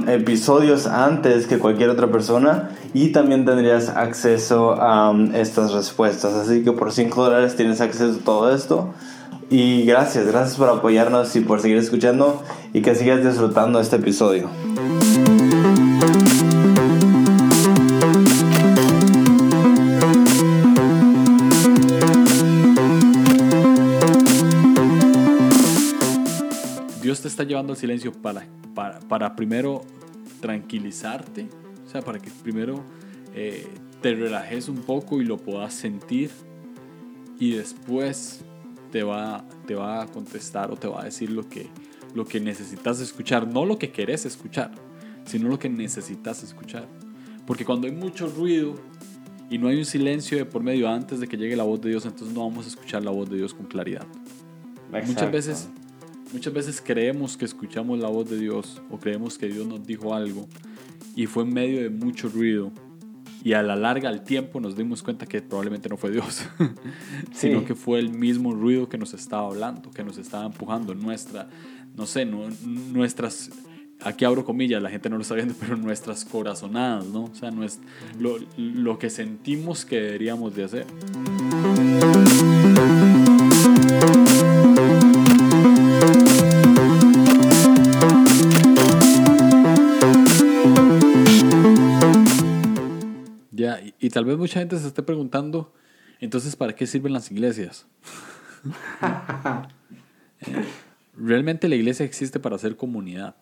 [0.10, 6.34] episodios antes que cualquier otra persona y también tendrías acceso a estas respuestas.
[6.34, 8.94] Así que por 5 dólares tienes acceso a todo esto.
[9.50, 12.42] Y gracias, gracias por apoyarnos y por seguir escuchando
[12.74, 14.50] y que sigas disfrutando este episodio.
[27.22, 28.46] te está llevando al silencio para,
[29.08, 29.84] para, primero
[30.40, 31.48] tranquilizarte,
[31.92, 32.82] o sea, para que primero
[33.36, 33.68] eh,
[34.02, 36.32] te relajes un poco y lo puedas sentir
[37.38, 38.46] y después
[38.94, 41.68] te va, te va a contestar o te va a decir lo que,
[42.16, 44.72] lo que necesitas escuchar, no lo que querés escuchar,
[45.26, 46.88] sino lo que necesitas escuchar.
[47.46, 48.76] Porque cuando hay mucho ruido
[49.50, 51.90] y no hay un silencio de por medio antes de que llegue la voz de
[51.90, 54.08] Dios, entonces no vamos a escuchar la voz de Dios con claridad.
[55.06, 55.70] Muchas veces
[56.34, 60.14] Muchas veces creemos que escuchamos la voz de Dios o creemos que Dios nos dijo
[60.14, 60.48] algo
[61.16, 62.72] y fue en medio de mucho ruido
[63.44, 66.46] y a la larga, al tiempo, nos dimos cuenta que probablemente no fue Dios,
[67.34, 71.50] sino que fue el mismo ruido que nos estaba hablando, que nos estaba empujando, nuestra,
[71.96, 73.50] no sé, nuestras,
[74.02, 77.24] aquí abro comillas, la gente no lo está viendo, pero nuestras corazonadas, ¿no?
[77.24, 77.52] O sea,
[78.20, 80.86] lo, lo que sentimos que deberíamos de hacer.
[94.12, 95.74] Tal vez mucha gente se esté preguntando,
[96.22, 97.88] entonces, ¿para qué sirven las iglesias?
[101.18, 103.36] Realmente la iglesia existe para hacer comunidad.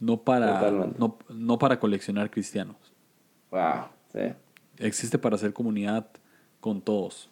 [0.00, 0.92] No para,
[1.30, 2.76] no, para coleccionar cristianos.
[3.50, 3.86] Wow,
[4.78, 6.08] Existe para hacer comunidad
[6.60, 7.30] con todos.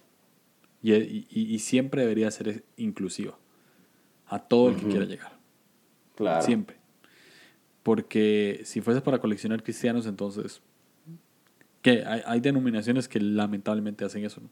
[0.82, 3.38] Y, siempre debería ser inclusiva.
[4.26, 5.32] A todo el que quiera llegar.
[6.14, 6.42] Claro.
[6.42, 6.76] Siempre.
[7.82, 10.62] Porque si fuese para coleccionar cristianos, entonces
[11.82, 14.50] que hay, denominaciones que lamentablemente hacen eso, ¿no?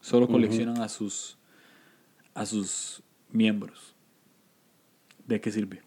[0.00, 1.38] Solo coleccionan a sus
[2.34, 3.94] a sus miembros.
[5.26, 5.82] ¿De qué sirve?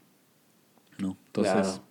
[1.00, 1.18] ¿No?
[1.28, 1.82] Entonces.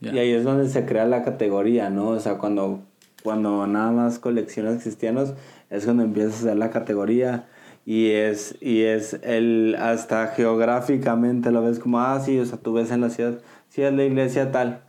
[0.00, 2.08] Y ahí es donde se crea la categoría, ¿no?
[2.08, 2.84] O sea, cuando,
[3.22, 5.34] cuando nada más coleccionas cristianos,
[5.70, 7.48] es cuando empiezas a hacer la categoría.
[7.84, 12.72] Y es, y es el, hasta geográficamente lo ves como, ah, sí, o sea, tú
[12.72, 14.82] ves en la ciudad, sí es la iglesia tal,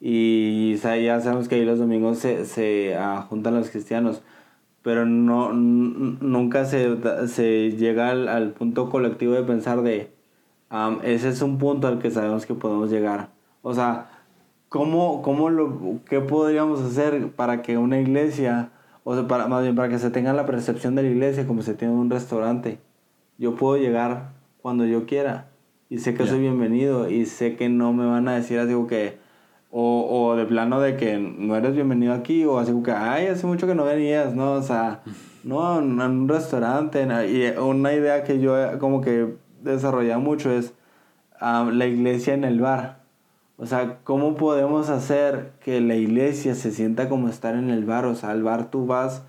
[0.00, 4.22] y ya sabemos que ahí los domingos se, se ah, juntan los cristianos,
[4.82, 6.96] pero no, nunca se,
[7.28, 10.10] se llega al, punto colectivo de pensar de,
[11.04, 13.28] ese es un punto al que sabemos que podemos llegar.
[13.60, 14.10] O sea,
[14.70, 18.70] ¿cómo, cómo lo, ¿qué podríamos hacer para que una iglesia,
[19.04, 21.60] o sea, para, más bien para que se tenga la percepción de la iglesia como
[21.60, 22.78] se tiene un restaurante?
[23.36, 24.32] Yo puedo llegar
[24.62, 25.48] cuando yo quiera
[25.90, 29.29] y sé que soy bienvenido y sé que no me van a decir así que
[29.70, 33.26] o, o de plano de que no eres bienvenido aquí, o así como que, ay,
[33.26, 34.52] hace mucho que no venías, ¿no?
[34.52, 35.02] O sea,
[35.44, 37.06] no, en un restaurante.
[37.28, 40.74] Y una idea que yo como que desarrollado mucho es
[41.40, 43.00] la iglesia en el bar.
[43.56, 48.06] O sea, ¿cómo podemos hacer que la iglesia se sienta como estar en el bar?
[48.06, 49.22] O sea, al bar tú vas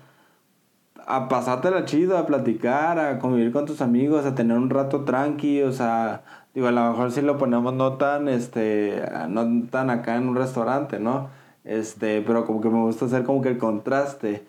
[1.06, 5.62] a pasártela chido, a platicar, a convivir con tus amigos, a tener un rato tranqui,
[5.62, 6.22] o sea,
[6.54, 10.36] Digo, a lo mejor si lo ponemos no tan, este, no tan acá en un
[10.36, 11.30] restaurante, ¿no?
[11.64, 14.44] Este, pero como que me gusta hacer como que el contraste.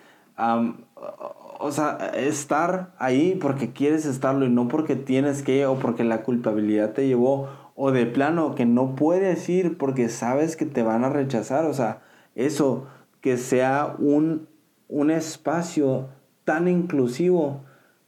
[1.60, 6.24] o sea, estar ahí porque quieres estarlo y no porque tienes que o porque la
[6.24, 11.06] culpabilidad te llevó o de plano que no puedes ir porque sabes que te van
[11.06, 11.66] a rechazar.
[11.66, 12.02] O sea,
[12.36, 12.88] eso,
[13.22, 14.48] que sea un,
[14.90, 16.10] un espacio
[16.44, 17.62] tan inclusivo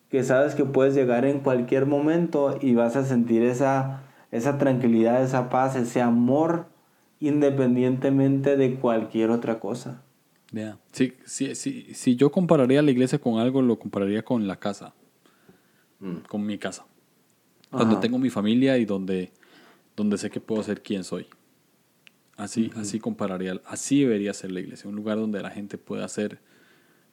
[0.10, 5.24] que sabes que puedes llegar en cualquier momento y vas a sentir esa, esa tranquilidad,
[5.24, 6.68] esa paz, ese amor,
[7.20, 10.02] independientemente de cualquier otra cosa.
[10.52, 10.80] Yeah.
[10.92, 14.94] Sí, sí, sí, si yo compararía la iglesia con algo, lo compararía con la casa.
[16.00, 16.18] Mm.
[16.28, 16.86] Con mi casa.
[17.72, 19.34] Donde tengo mi familia y donde,
[19.98, 21.28] donde sé que puedo ser quien soy.
[22.38, 24.90] Así, así compararía, así debería ser la iglesia.
[24.90, 26.40] Un lugar donde la gente pueda ser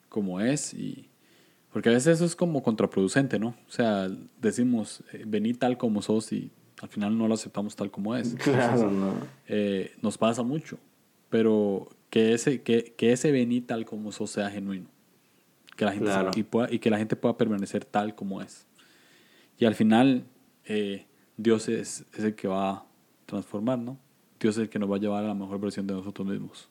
[0.09, 1.09] como es y...
[1.73, 3.55] Porque a veces eso es como contraproducente, ¿no?
[3.67, 4.07] O sea,
[4.39, 6.51] decimos, eh, vení tal como sos y
[6.81, 8.35] al final no lo aceptamos tal como es.
[8.35, 9.13] Claro, no.
[9.47, 10.77] Eh, nos pasa mucho,
[11.29, 14.87] pero que ese, que, que ese vení tal como sos sea genuino.
[15.75, 16.31] Que la gente Claro.
[16.35, 18.67] y, pueda, y que la gente pueda permanecer tal como es.
[19.57, 20.25] Y al final,
[20.65, 21.07] eh,
[21.37, 22.85] Dios es, es el que va a
[23.25, 23.97] transformar, ¿no?
[24.39, 26.69] Dios es el que nos va a llevar a la mejor versión de nosotros mismos.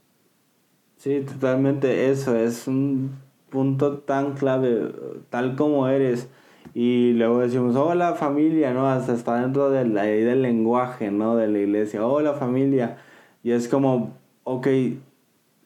[0.98, 3.16] Sí, totalmente eso, es un
[3.52, 4.90] punto tan clave,
[5.30, 6.28] tal como eres.
[6.74, 8.88] Y luego decimos, hola familia, ¿no?
[8.88, 11.36] Hasta está dentro de la, del lenguaje, ¿no?
[11.36, 12.96] De la iglesia, hola familia.
[13.42, 14.66] Y es como, ok,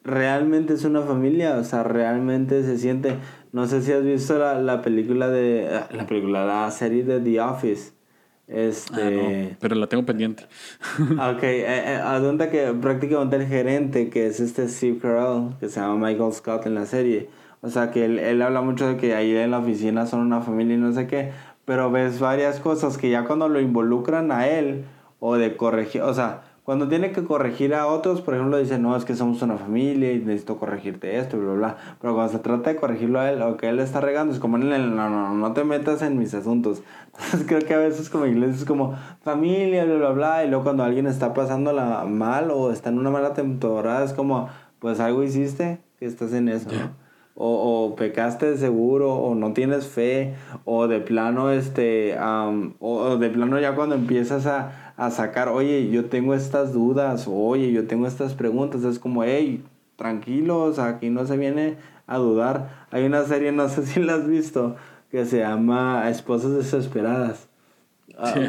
[0.02, 1.56] ¿realmente es una familia?
[1.56, 3.16] O sea, ¿realmente se siente?
[3.52, 7.40] No sé si has visto la, la película de, la película, la serie de The
[7.40, 7.92] Office.
[8.48, 9.02] Este...
[9.02, 10.44] Ah, no, pero la tengo pendiente.
[11.00, 16.08] Ok, eh, eh, que prácticamente el gerente, que es este Steve Carell, que se llama
[16.08, 17.28] Michael Scott en la serie,
[17.62, 20.40] o sea que él, él habla mucho de que ahí en la oficina son una
[20.40, 21.32] familia y no sé qué,
[21.64, 24.84] pero ves varias cosas que ya cuando lo involucran a él,
[25.18, 28.96] o de corregir, o sea, cuando tiene que corregir a otros, por ejemplo, dice, no,
[28.96, 32.70] es que somos una familia y necesito corregirte esto, bla, bla, pero cuando se trata
[32.70, 35.52] de corregirlo a él, o que él está regando, es como, no, no, no, no
[35.52, 36.82] te metas en mis asuntos.
[37.14, 40.64] Entonces creo que a veces como iglesia es como familia, bla, bla, bla, y luego
[40.64, 44.48] cuando alguien está pasándola mal o está en una mala temporada, es como,
[44.80, 47.05] pues algo hiciste que estás en eso, ¿no?
[47.38, 50.34] O, o pecaste de seguro, o no tienes fe,
[50.64, 55.48] o de plano, este, am, o, o de plano ya cuando empiezas a, a sacar,
[55.50, 59.62] oye, yo tengo estas dudas, oye, yo tengo estas preguntas, es como, hey,
[59.96, 61.76] tranquilos, aquí no se viene
[62.06, 62.86] a dudar.
[62.90, 64.76] Hay una serie, no sé si la has visto,
[65.10, 67.48] que se llama Esposas Desesperadas.
[68.16, 68.40] Ah, Sí.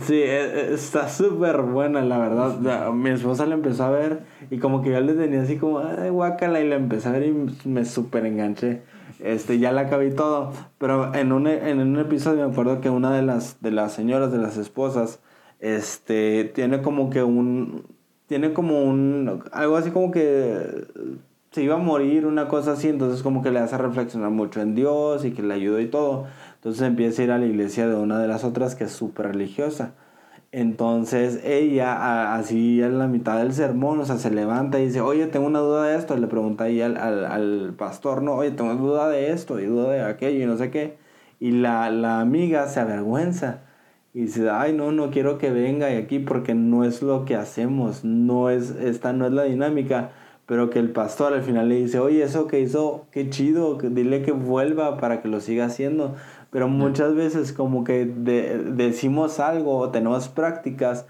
[0.00, 2.92] Sí, e- e- está súper buena, la verdad.
[2.92, 6.10] Mi esposa la empezó a ver y como que yo le tenía así como, ay,
[6.10, 8.82] guácala, y la empecé a ver y me súper enganché.
[9.20, 10.52] Este, ya la acabé todo.
[10.78, 14.32] Pero en un, en un episodio me acuerdo que una de las, de las señoras,
[14.32, 15.20] de las esposas,
[15.60, 17.84] este, tiene como que un,
[18.26, 20.84] tiene como un, algo así como que
[21.52, 24.74] se iba a morir, una cosa así, entonces como que le hace reflexionar mucho en
[24.74, 26.26] Dios y que le ayudó y todo.
[26.56, 29.28] Entonces empieza a ir a la iglesia de una de las otras que es súper
[29.28, 29.94] religiosa.
[30.52, 35.26] Entonces ella, así en la mitad del sermón, o sea, se levanta y dice, oye,
[35.26, 36.16] tengo una duda de esto.
[36.16, 40.02] Le pregunta ahí al, al, pastor, no, oye, tengo duda de esto y duda de
[40.02, 40.96] aquello y no sé qué.
[41.40, 43.60] Y la, la amiga se avergüenza
[44.14, 48.02] y dice, ay, no, no quiero que venga aquí porque no es lo que hacemos,
[48.02, 50.12] no es, esta no es la dinámica.
[50.46, 54.22] Pero que el pastor al final le dice, oye, eso que hizo, qué chido, dile
[54.22, 56.14] que vuelva para que lo siga haciendo.
[56.50, 61.06] Pero muchas veces como que de- decimos algo o tenemos prácticas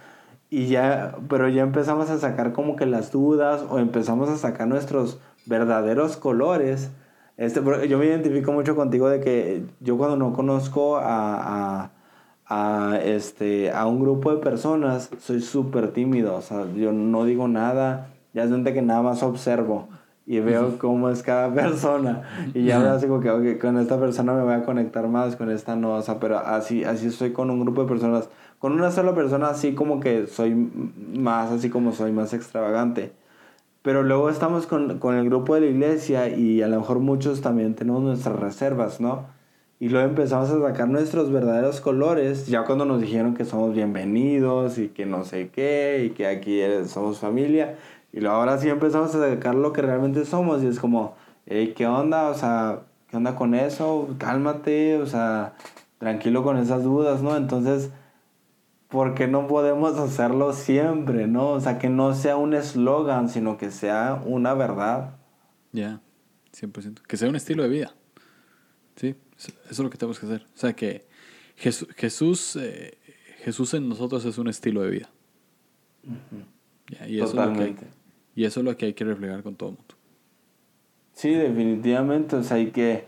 [0.51, 4.69] y ya, pero ya empezamos a sacar como que las dudas o empezamos a sacar
[4.69, 6.91] nuestros verdaderos colores.
[7.37, 11.85] Este, yo me identifico mucho contigo de que yo cuando no conozco a,
[12.47, 17.25] a, a, este, a un grupo de personas soy súper tímido, o sea, yo no
[17.25, 19.89] digo nada, ya es gente que nada más observo
[20.27, 22.23] y veo cómo es cada persona
[22.53, 25.51] y ya así como que ok, con esta persona me voy a conectar más, con
[25.51, 28.91] esta no, o sea, pero así, así estoy con un grupo de personas, con una
[28.91, 33.13] sola persona así como que soy más, así como soy más extravagante.
[33.83, 37.41] Pero luego estamos con, con el grupo de la iglesia y a lo mejor muchos
[37.41, 39.27] también tenemos nuestras reservas, ¿no?
[39.79, 44.79] Y luego empezamos a sacar nuestros verdaderos colores, ya cuando nos dijeron que somos bienvenidos
[44.79, 47.77] y que no sé qué, y que aquí somos familia.
[48.17, 51.15] Y luego ahora sí empezamos a sacar lo que realmente somos y es como,
[51.45, 52.31] hey, ¿qué onda?
[52.31, 54.09] O sea, ¿qué onda con eso?
[54.17, 55.55] Cálmate, o sea,
[55.99, 57.37] tranquilo con esas dudas, ¿no?
[57.37, 57.91] Entonces,
[58.89, 61.51] ¿por qué no podemos hacerlo siempre, no?
[61.51, 65.17] O sea, que no sea un eslogan, sino que sea una verdad.
[65.73, 66.01] Ya,
[66.59, 67.03] 100%.
[67.03, 67.95] Que sea un estilo de vida.
[68.95, 70.47] Sí, eso es lo que tenemos que hacer.
[70.55, 71.07] O sea, que
[71.55, 72.97] Jesús, Jesús, eh,
[73.41, 75.11] Jesús en nosotros es un estilo de vida.
[76.89, 77.96] Ya, y, eso es lo que.
[78.37, 79.95] Y eso es lo que hay que reflejar con todo mundo.
[81.15, 83.07] Sí, definitivamente, o sea, hay que,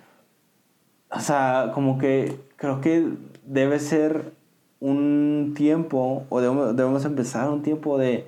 [1.11, 3.13] o sea, como que creo que
[3.45, 4.33] debe ser
[4.81, 8.27] un tiempo, o debemos, debemos empezar un tiempo de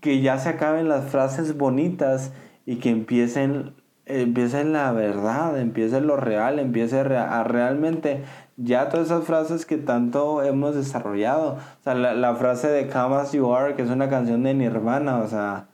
[0.00, 2.32] que ya se acaben las frases bonitas
[2.66, 3.74] y que empiecen,
[4.06, 8.24] empiecen la verdad, empiece lo real, empiece a realmente
[8.56, 11.54] ya todas esas frases que tanto hemos desarrollado.
[11.54, 14.54] O sea, la, la frase de Come As You Are, que es una canción de
[14.54, 15.66] Nirvana, o sea,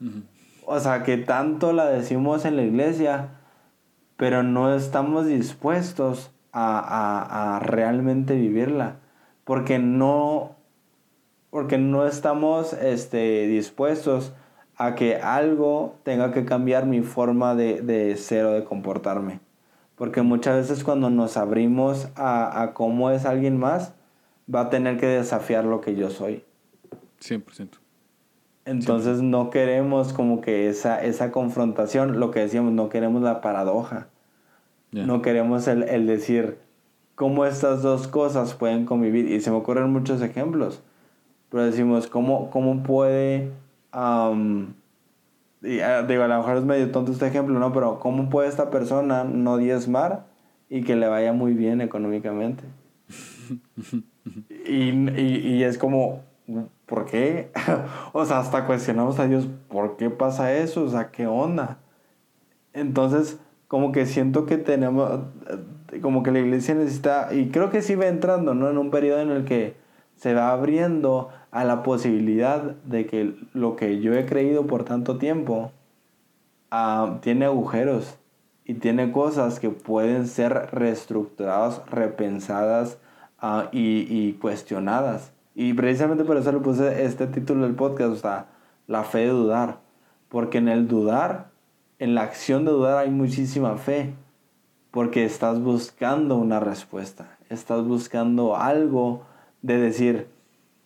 [0.00, 0.22] Ujú.
[0.66, 3.28] o sea, que tanto la decimos en la iglesia,
[4.16, 8.96] pero no estamos dispuestos a, realmente vivirla,
[9.44, 10.56] porque no,
[11.50, 14.32] porque no estamos este, dispuestos
[14.76, 19.40] a que algo tenga que cambiar mi forma de, de ser o de comportarme.
[19.96, 23.94] Porque muchas veces cuando nos abrimos a, a cómo es alguien más,
[24.52, 26.44] va a tener que desafiar lo que yo soy.
[27.20, 27.78] 100%.
[28.66, 34.08] Entonces no queremos como que esa, esa confrontación, lo que decíamos, no queremos la paradoja.
[34.90, 36.58] No queremos el, el, decir
[37.16, 39.28] cómo estas dos cosas pueden convivir.
[39.28, 40.82] Y se me ocurren muchos ejemplos.
[41.48, 43.50] Pero decimos, ¿cómo, cómo puede...
[45.64, 47.72] y, ah, digo, a lo mejor es medio tonto este ejemplo, ¿no?
[47.72, 50.26] Pero ¿cómo puede esta persona no diezmar
[50.68, 52.64] y que le vaya muy bien económicamente?
[54.66, 56.22] y, y, y es como,
[56.86, 57.50] ¿por qué?
[58.12, 60.84] o sea, hasta cuestionamos a Dios, ¿por qué pasa eso?
[60.84, 61.78] O sea, ¿qué onda?
[62.72, 63.38] Entonces,
[63.68, 65.20] como que siento que tenemos,
[66.02, 68.70] como que la iglesia necesita, y creo que sí va entrando, ¿no?
[68.70, 69.76] En un periodo en el que
[70.16, 75.18] se va abriendo a la posibilidad de que lo que yo he creído por tanto
[75.18, 75.70] tiempo
[76.72, 78.18] ah, tiene agujeros
[78.64, 82.98] y tiene cosas que pueden ser reestructuradas, repensadas
[83.38, 85.32] ah, y, y cuestionadas.
[85.54, 88.46] Y precisamente por eso le puse este título del podcast, o sea,
[88.88, 89.78] la fe de dudar.
[90.28, 91.52] Porque en el dudar,
[92.00, 94.12] en la acción de dudar hay muchísima fe.
[94.90, 97.38] Porque estás buscando una respuesta.
[97.48, 99.22] Estás buscando algo
[99.62, 100.33] de decir,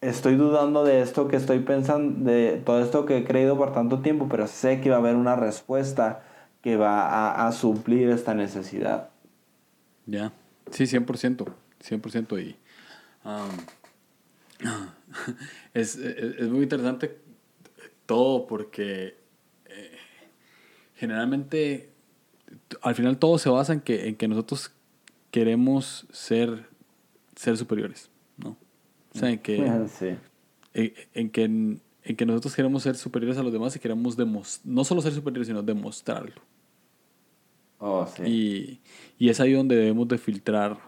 [0.00, 4.00] estoy dudando de esto que estoy pensando, de todo esto que he creído por tanto
[4.00, 6.24] tiempo, pero sé que va a haber una respuesta
[6.62, 9.10] que va a, suplir esta necesidad.
[10.06, 10.32] Ya,
[10.70, 11.46] sí, 100%,
[11.82, 12.42] 100%.
[12.42, 12.56] Y
[15.74, 17.18] es, es, muy interesante
[18.06, 19.16] todo porque
[19.66, 19.98] eh,
[20.96, 21.90] generalmente
[22.82, 24.72] al final todo se basa en que, en que nosotros
[25.30, 26.68] queremos ser,
[27.36, 28.10] ser superiores.
[29.14, 29.56] O sea, en que,
[31.14, 31.80] en, que, en,
[32.16, 34.16] que nosotros queremos ser superiores a los demás y queremos
[34.64, 36.40] no solo ser superiores, sino demostrarlo.
[37.80, 38.80] Oh, y,
[39.18, 40.78] y es ahí donde debemos de filtrar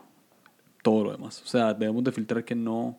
[0.82, 1.40] todo lo demás.
[1.42, 2.98] O sea, debemos de filtrar que no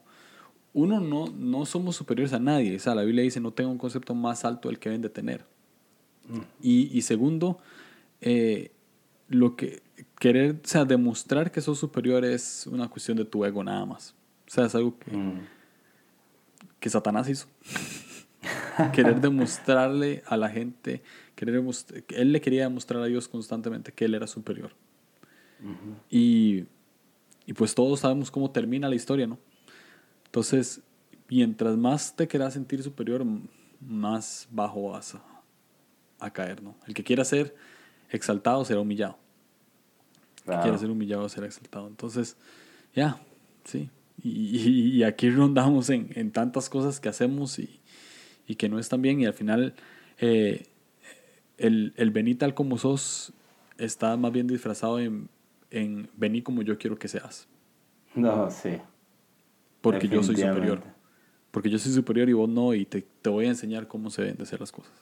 [0.73, 2.75] uno, no, no somos superiores a nadie.
[2.75, 5.09] O sea, la Biblia dice, no tengo un concepto más alto del que deben de
[5.09, 5.45] tener.
[6.27, 6.39] Mm.
[6.61, 7.59] Y, y, segundo,
[8.21, 8.71] eh,
[9.27, 9.81] lo que
[10.19, 14.15] querer, o sea, demostrar que sos superior es una cuestión de tu ego nada más.
[14.51, 15.47] O sea, es algo que, mm.
[16.81, 17.47] que Satanás hizo.
[18.93, 21.01] querer demostrarle a la gente,
[21.35, 21.63] querer
[22.09, 24.73] él le quería demostrar a Dios constantemente que él era superior.
[26.09, 26.65] y,
[27.45, 29.39] y pues todos sabemos cómo termina la historia, ¿no?
[30.25, 30.81] Entonces,
[31.29, 33.25] mientras más te quieras sentir superior,
[33.79, 35.15] más bajo vas
[36.19, 36.75] a, caer, ¿no?
[36.87, 37.55] El que quiera ser
[38.09, 39.17] exaltado será humillado.
[40.45, 41.87] El que quiera ser humillado será exaltado.
[41.87, 42.35] Entonces,
[42.93, 43.17] ya,
[43.63, 43.89] sí.
[44.23, 47.79] Y, aquí rondamos en, tantas cosas que hacemos y,
[48.57, 49.21] que no están bien.
[49.21, 49.73] Y al final,
[50.19, 50.67] eh,
[51.57, 53.33] el, el vení tal como sos
[53.77, 55.29] está más bien disfrazado en,
[55.71, 57.47] en vení como yo quiero que seas.
[58.13, 58.77] No, sí.
[59.81, 60.83] Porque yo soy superior.
[61.49, 64.21] Porque yo soy superior y vos no, y te, te voy a enseñar cómo se
[64.21, 64.93] deben de hacer las cosas.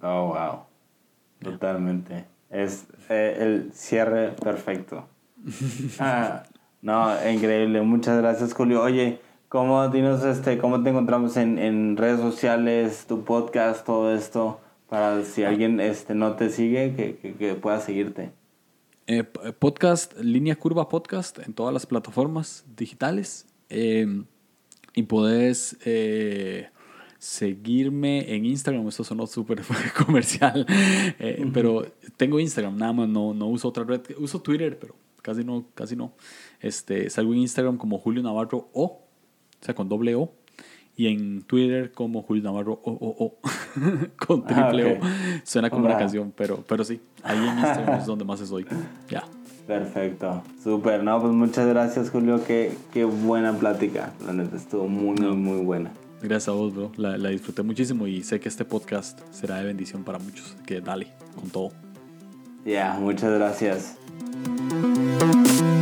[0.00, 0.62] Oh, wow.
[1.40, 2.24] Totalmente.
[2.48, 5.08] Es eh, el cierre perfecto.
[5.98, 6.42] ah,
[6.82, 7.82] no, increíble.
[7.82, 8.82] Muchas gracias, Julio.
[8.82, 14.60] Oye, ¿cómo, dinos, este, ¿cómo te encontramos en, en redes sociales, tu podcast, todo esto?
[14.88, 18.32] Para si alguien este, no te sigue, que, que, que pueda seguirte.
[19.06, 23.44] Eh, podcast, Línea Curva Podcast, en todas las plataformas digitales.
[23.68, 24.24] Em,
[24.94, 26.68] y puedes eh,
[27.18, 28.86] seguirme en Instagram.
[28.86, 29.62] Esto sonó súper
[30.06, 30.64] comercial.
[31.18, 31.86] Eh, pero
[32.16, 33.08] tengo Instagram, nada más.
[33.08, 34.00] No, no uso otra red.
[34.16, 35.66] Uso Twitter, pero casi no.
[35.74, 36.12] Casi no.
[36.60, 38.84] Este, salgo en Instagram como Julio Navarro O.
[38.84, 39.08] O
[39.60, 40.32] sea, con doble O.
[40.96, 43.38] Y en Twitter como Julio Navarro O, O, O.
[44.26, 45.00] con triple O.
[45.44, 47.00] Suena como una canción, pero, pero sí.
[47.22, 48.66] Ahí en Instagram es donde más estoy.
[49.08, 49.24] Ya.
[49.70, 55.14] Perfecto, súper, no, pues muchas gracias Julio, qué, qué buena plática, la neta estuvo muy,
[55.14, 55.92] muy, muy buena.
[56.20, 59.66] Gracias a vos, bro, la, la, disfruté muchísimo y sé que este podcast será de
[59.66, 61.70] bendición para muchos, que dale, con todo.
[62.64, 63.99] Ya, muchas gracias.
[64.32, 65.79] thank you